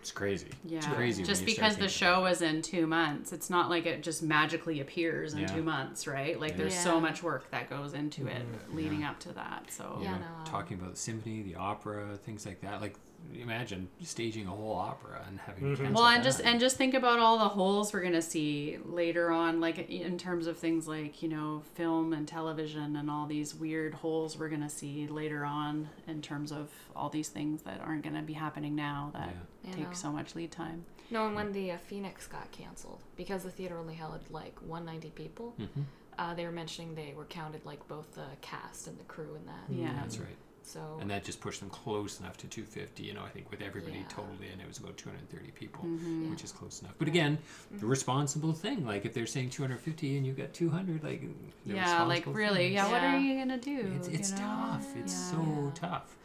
[0.00, 0.48] it's crazy.
[0.64, 1.22] Yeah, It's crazy.
[1.22, 4.80] Just because the thinking show is in two months, it's not like it just magically
[4.80, 5.46] appears in Yeah.
[5.46, 6.38] two months, right?
[6.40, 6.82] Like there's Yeah.
[6.84, 9.70] so much work that goes into it leading up to that.
[9.70, 10.44] So you Yeah, know, no.
[10.44, 12.80] talking about the symphony, the opera, things like that.
[12.80, 12.96] Like,
[13.34, 15.74] imagine staging a whole opera and having mm-hmm.
[15.74, 16.24] to cancel well, and that.
[16.24, 20.16] just and just think about all the holes we're gonna see later on, like in
[20.16, 24.48] terms of things like you know film and television and all these weird holes we're
[24.48, 28.74] gonna see later on in terms of all these things that aren't gonna be happening
[28.76, 29.32] now that Yeah.
[29.72, 29.92] Take Yeah.
[29.92, 30.84] so much lead time.
[31.10, 35.10] No, and when the uh, Phoenix got canceled because the theater only held like 190
[35.10, 35.84] people, Mhm.
[36.18, 39.46] uh, they were mentioning they were counted like both the cast and the crew in
[39.46, 39.64] that.
[39.70, 39.92] Yeah.
[40.00, 40.36] that's right.
[40.64, 43.02] So And that just pushed them close enough to 250.
[43.02, 44.08] You know, I think with everybody Yeah.
[44.08, 46.28] totaled in, it was about 230 people, Mm-hmm.
[46.30, 46.92] which is close enough.
[46.98, 47.38] But again,
[47.80, 48.84] the responsible thing.
[48.84, 51.22] Like if they're saying 250 and you got 200, like
[51.64, 52.72] the yeah, like really, thing.
[52.74, 53.14] yeah, What Yeah.
[53.16, 53.94] are you gonna do?
[53.96, 54.42] It's, it's you know?
[54.42, 54.94] tough.
[54.96, 55.30] It's Yeah.
[55.30, 56.16] so tough.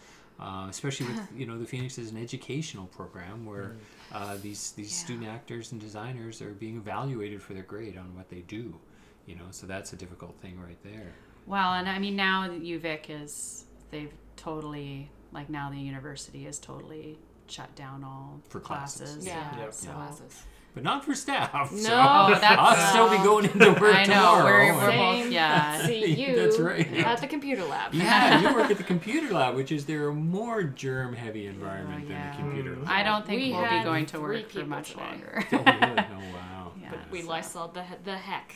[0.43, 3.77] Uh, especially with you know the Phoenix is an educational program where
[4.11, 5.05] uh, these these Yeah.
[5.05, 8.75] student actors and designers are being evaluated for their grade on what they do.
[9.25, 11.13] You know, so that's a difficult thing right there.
[11.45, 17.17] Well, and I mean now UVic is they've totally like now the university is totally
[17.47, 19.25] shut down all For classes.
[19.25, 19.73] Yeah, Yeah, Yep.
[19.73, 20.43] so classes.
[20.73, 21.69] But not for staff.
[21.69, 24.43] so No, that's- I'll still be going into work I know tomorrow.
[24.43, 25.85] we're, we're both yeah.
[25.85, 26.91] See you That's right.
[26.93, 27.93] at the computer lab.
[27.93, 32.17] Yeah, you work at the computer lab, which is their more germ-heavy environment Oh, than
[32.17, 32.31] yeah.
[32.31, 32.87] the computer lab.
[32.87, 35.01] I don't think We we will be going to work for much today.
[35.03, 35.45] longer.
[35.51, 35.67] Oh, really?
[35.71, 36.71] Oh, wow.
[36.81, 36.89] Yeah.
[36.91, 38.53] But we Lysol the the heck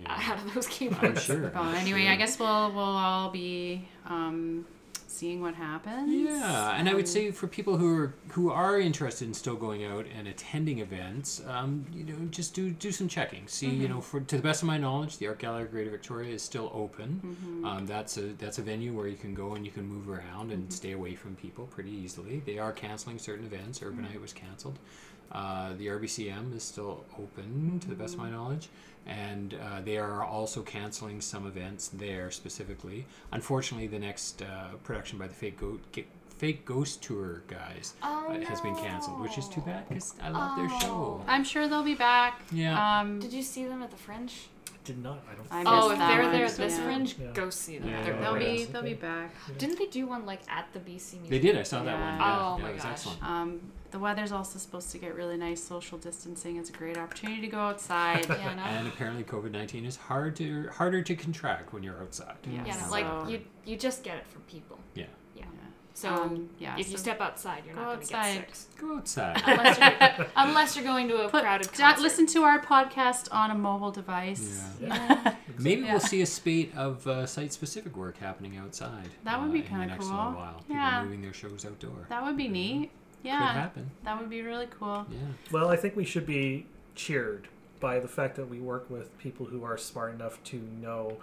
[0.00, 0.20] Yeah.
[0.32, 1.22] out of those I'm keyboards.
[1.22, 1.50] sure.
[1.54, 2.10] Well, I'm anyway, sure.
[2.12, 4.66] I guess we'll we'll all be um,
[5.14, 6.10] seeing what happens.
[6.12, 9.54] Yeah, and I would Um, say for people who are who are interested in still
[9.56, 13.46] going out and attending events, um, you know, just do do some checking.
[13.46, 15.90] See, you know, for to the best of my knowledge, the Art Gallery of Greater
[15.90, 17.62] Victoria is still open.
[17.64, 20.50] Um, that's a that's a venue where you can go and you can move around
[20.52, 22.42] and stay away from people pretty easily.
[22.44, 23.78] They are canceling certain events.
[23.80, 24.78] Urbanite was canceled.
[25.32, 28.68] Uh, the RBCM is still open to the best of my knowledge,
[29.06, 33.06] and uh, they are also canceling some events there specifically.
[33.32, 35.80] Unfortunately, the next uh, production by the Fake Goat.
[36.38, 40.30] Fake Ghost Tour guys Oh, uh, has been canceled, which is too bad because I
[40.30, 41.22] love their show.
[41.28, 42.42] I'm sure they'll be back.
[42.50, 43.00] Yeah.
[43.00, 44.48] Um, Did you see them at the Fringe?
[44.84, 45.20] Did not.
[45.30, 45.46] I don't.
[45.50, 46.84] I Oh, if they're there at this yeah.
[46.84, 47.30] Fringe, Yeah.
[47.32, 47.88] go see them.
[47.88, 48.56] Yeah, They're yeah, They'll great.
[48.58, 49.32] be they'll be back.
[49.56, 50.90] Didn't they do one like at the BC
[51.20, 51.30] Museum?
[51.30, 51.56] They did.
[51.56, 52.02] I saw that one.
[52.02, 52.18] Yeah.
[52.18, 53.06] Yeah, Oh yeah, my gosh.
[53.22, 53.60] Um,
[53.94, 55.62] the weather's also supposed to get really nice.
[55.62, 58.26] Social distancing is a great opportunity to go outside.
[58.28, 58.62] Yeah, no.
[58.64, 62.34] And apparently, COVID nineteen is hard to harder to contract when you're outside.
[62.44, 64.80] Yeah, yeah, so- like you you just get it from people.
[64.96, 65.04] Yeah.
[65.36, 65.44] Yeah.
[65.44, 65.60] Yeah.
[65.96, 68.80] So Um, yeah, if you step outside, you're go not going to get sick.
[68.80, 69.40] Go outside.
[69.46, 72.02] Unless you're, unless you're going to a Put, crowded concert.
[72.02, 74.60] listen to our podcast on a mobile device.
[74.80, 75.34] Yeah.
[75.60, 75.92] Maybe Yeah.
[75.92, 79.08] we'll see a spate of uh, site-specific work happening outside.
[79.22, 80.16] That would uh, be in the kinda next cool.
[80.16, 80.58] little while.
[80.58, 81.04] People Yeah.
[81.04, 82.06] moving their shows outdoor.
[82.08, 82.90] That would be neat.
[83.24, 83.90] Could Yeah, happen.
[84.04, 85.06] that would be really cool.
[85.10, 85.16] Yeah.
[85.50, 87.48] Well, I think we should be cheered
[87.80, 91.16] by the fact that we work with people who are smart enough to know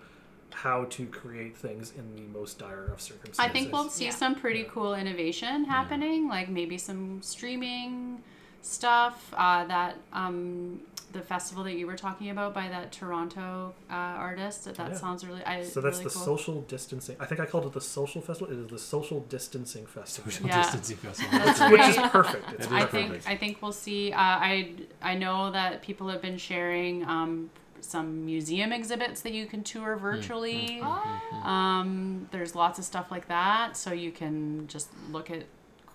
[0.52, 3.40] how to create things in the most dire of circumstances.
[3.40, 4.12] I think we'll see Yeah.
[4.12, 4.70] some pretty Yeah.
[4.72, 8.24] cool innovation happening, like maybe some streaming
[8.64, 9.32] stuff.
[9.38, 10.82] Uh, that um,
[11.12, 14.66] the festival that you were talking about by that Toronto uh, artist.
[14.66, 14.98] That, that Yeah.
[14.98, 15.44] sounds really.
[15.44, 16.24] I, So that's really the cool.
[16.26, 17.16] social distancing.
[17.20, 18.54] I think I called it the social festival.
[18.54, 20.62] It is the social distancing festival, Social Yeah.
[20.62, 21.40] distancing festival.
[21.40, 22.52] That's That's which is perfect.
[22.54, 22.92] It's I perfect.
[22.92, 23.28] think perfect.
[23.28, 24.12] I think we'll see.
[24.14, 27.50] Uh, I I know that people have been sharing um,
[27.82, 30.80] some museum exhibits that you can tour virtually.
[30.84, 35.44] Oh, Um, there's lots of stuff like that, so you can just look at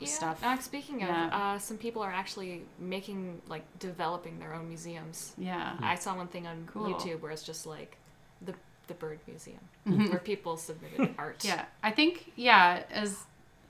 [0.04, 0.08] yeah.
[0.08, 0.44] stuff.
[0.44, 1.28] Uh, speaking of, Yeah.
[1.54, 5.32] uh, some people are actually making like developing their own museums.
[5.38, 5.76] Yeah.
[5.80, 6.92] I saw one thing on Cool.
[6.94, 7.96] YouTube where it's just like
[8.42, 8.54] the
[8.88, 11.38] the bird museum where people submitted art.
[11.40, 11.48] Mm-hmm.
[11.58, 11.64] Yeah.
[11.82, 13.16] I think yeah, as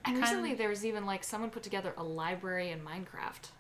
[0.05, 3.51] And Kind- recently there was even like someone put together a library in Minecraft.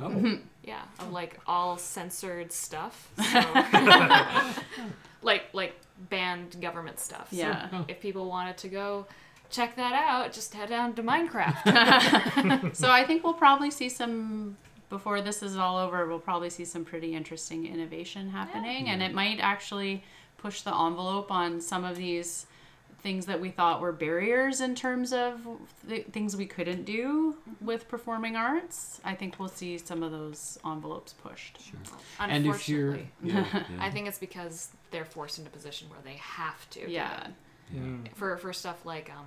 [0.00, 0.08] Oh.
[0.08, 0.34] Mm-hmm.
[0.64, 3.10] Yeah, of like all censored stuff.
[3.32, 3.40] So,
[5.22, 5.74] like like
[6.10, 7.28] banned government stuff.
[7.30, 7.84] So Yeah.
[7.88, 9.06] if people wanted to go
[9.50, 12.74] check that out, just head down to Minecraft.
[12.76, 14.56] so I think we'll probably see some
[14.90, 16.06] before this is all over.
[16.06, 20.04] We'll probably see some pretty interesting innovation happening, and it might actually
[20.38, 22.46] push the envelope on some of these
[23.04, 25.46] things that we thought were barriers in terms of
[25.86, 27.66] the things we couldn't do mm-hmm.
[27.66, 28.98] with performing arts.
[29.04, 31.58] I think we'll see some of those envelopes pushed.
[32.18, 33.64] And if you're, Unfortunately, yeah, yeah.
[33.78, 36.88] I think it's because they're forced into a position where they have to.
[37.26, 37.32] do
[37.72, 37.80] Yeah.
[37.80, 38.08] Mm.
[38.14, 39.26] For for stuff like um,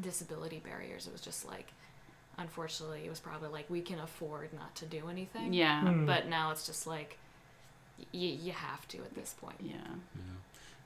[0.00, 1.68] disability barriers, it was just like,
[2.38, 5.52] unfortunately, it was probably like we can afford not to do anything.
[5.52, 5.82] Yeah.
[5.82, 6.06] Mm.
[6.06, 7.18] But now it's just like,
[7.98, 9.56] y- you have to at this point.
[9.60, 9.74] Yeah.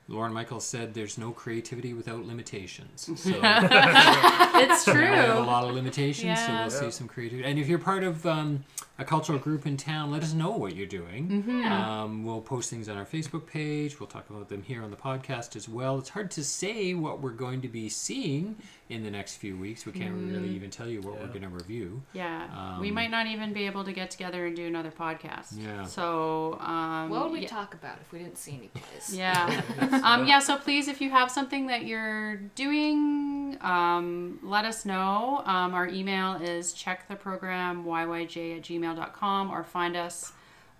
[0.09, 3.09] Lorne Michaels said there's no creativity without limitations.
[3.17, 4.93] So It's true.
[5.01, 7.47] we have a lot of limitations, so we'll see some creativity.
[7.49, 8.63] And if you're part of um,
[8.99, 11.29] a cultural group in town, let us know what you're doing.
[11.29, 11.65] Mm-hmm.
[11.65, 13.99] Um, we'll post things on our Facebook page.
[13.99, 15.99] We'll talk about them here on the podcast as well.
[15.99, 18.55] It's hard to say what we're going to be seeing
[18.89, 19.85] in the next few weeks.
[19.85, 20.33] We can't Mm-hmm.
[20.33, 22.01] really even tell you what we're going to review.
[22.13, 22.79] Yeah.
[22.79, 25.47] we Um, might not even be able to get together and do another podcast.
[25.61, 25.83] Yeah.
[25.83, 27.49] So, um, What would we yeah.
[27.49, 29.13] talk about if we didn't see any plays?
[29.15, 29.61] Yeah.
[30.03, 35.43] um, yeah, so please, if you have something that you're doing, um, let us know.
[35.45, 38.63] Um, our email is checktheprogram.yyj at
[38.95, 40.33] gmail.com or find us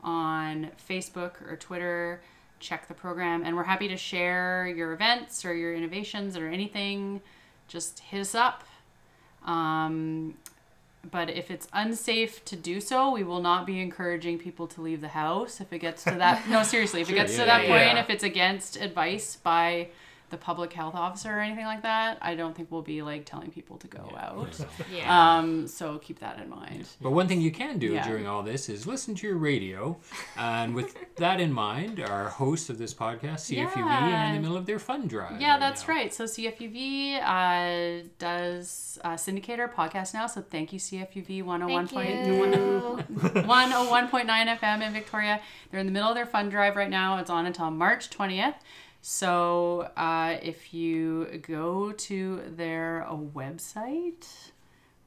[0.04, 2.22] on Facebook or Twitter.
[2.60, 3.44] Check the program.
[3.46, 7.22] And we're happy to share your events or your innovations or anything.
[7.68, 8.64] Just hit us up.
[9.46, 10.36] Um,
[11.10, 15.02] but if it's unsafe to do so, we will not be encouraging people to leave
[15.02, 15.62] the house.
[15.62, 17.70] If it gets to that, no, seriously, if it Sure, gets yeah, to that yeah,
[17.70, 18.00] point, yeah.
[18.00, 19.90] if it's against advice by
[20.30, 22.18] the public health officer or anything like that.
[22.22, 24.60] I don't think we'll be like telling people to go out.
[24.94, 25.38] Yeah.
[25.38, 26.88] Um, so keep that in mind.
[27.02, 28.06] But one thing you can do Yeah.
[28.08, 29.98] during all this is listen to your radio.
[30.38, 34.58] And with that in mind, our hosts of this podcast, CFUV, are in the middle
[34.58, 35.40] of their fund drive.
[35.40, 35.94] Yeah, right that's now.
[35.94, 36.14] right.
[36.14, 40.28] So CFUV uh, does uh, syndicate our podcast now.
[40.28, 41.88] So thank you, CFUV 101.
[41.88, 43.04] Thank you.
[43.44, 45.40] 101.9 FM in Victoria.
[45.72, 47.18] They're in the middle of their fund drive right now.
[47.18, 48.56] It's on until March 20th.
[49.10, 54.28] So uh, if you go to their uh, website,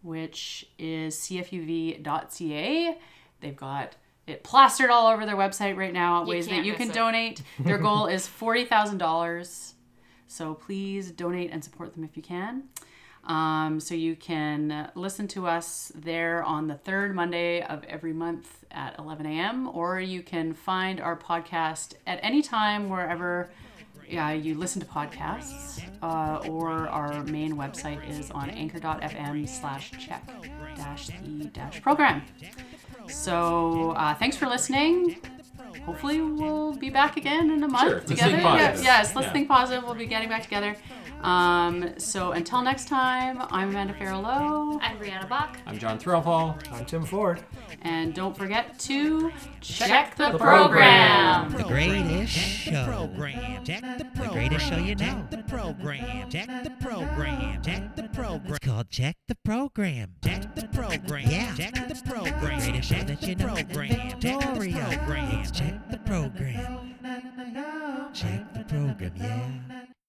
[0.02, 2.98] which is cfuv.ca,
[3.42, 3.96] they've got
[4.26, 6.22] it plastered all over their website right now.
[6.22, 6.94] You ways that you can it.
[6.94, 7.42] donate.
[7.58, 9.72] Their goal is $40,000.
[10.28, 12.62] So please donate and support them if you can.
[13.24, 18.64] Um, so you can listen to us there on the third Monday of every month
[18.70, 19.68] at 11 a.m.
[19.68, 23.50] Or you can find our podcast at any time wherever
[24.10, 25.82] yeah, you listen to podcasts.
[26.02, 30.26] Uh, or our main website is on anchor.fm slash check
[30.76, 32.22] dash the dash program.
[33.08, 35.18] So uh, thanks for listening.
[35.84, 38.30] Hopefully we'll be back again in a month Sure, let's together.
[38.32, 39.32] think Yeah, yes, let's Yeah.
[39.32, 39.84] think positive.
[39.84, 40.76] We'll be getting back together.
[41.22, 45.58] Um, so until next time, I'm Amanda Farrellow, I'm Brianna Bach.
[45.66, 46.56] I'm John Threlfall.
[46.72, 47.44] I'm Tim Ford.
[47.82, 51.52] and don't forget to Check the program.
[51.52, 52.70] The greatest show.
[52.70, 53.64] The Program.
[53.64, 54.28] Check the program.
[54.28, 55.26] The greatest show you know.
[55.30, 56.30] The program.
[56.30, 57.62] Check the program.
[57.62, 58.46] Check the program.
[58.54, 60.14] It's called Check the Program.
[60.24, 61.28] Check the program.
[61.28, 61.54] Yeah.
[61.54, 62.40] Check the program.
[62.40, 63.54] The greatest show that you know.
[63.54, 64.20] Program.
[64.20, 65.52] Check the program.
[65.52, 66.96] Check the program.
[68.14, 69.12] Check the program.
[69.16, 69.69] Yeah.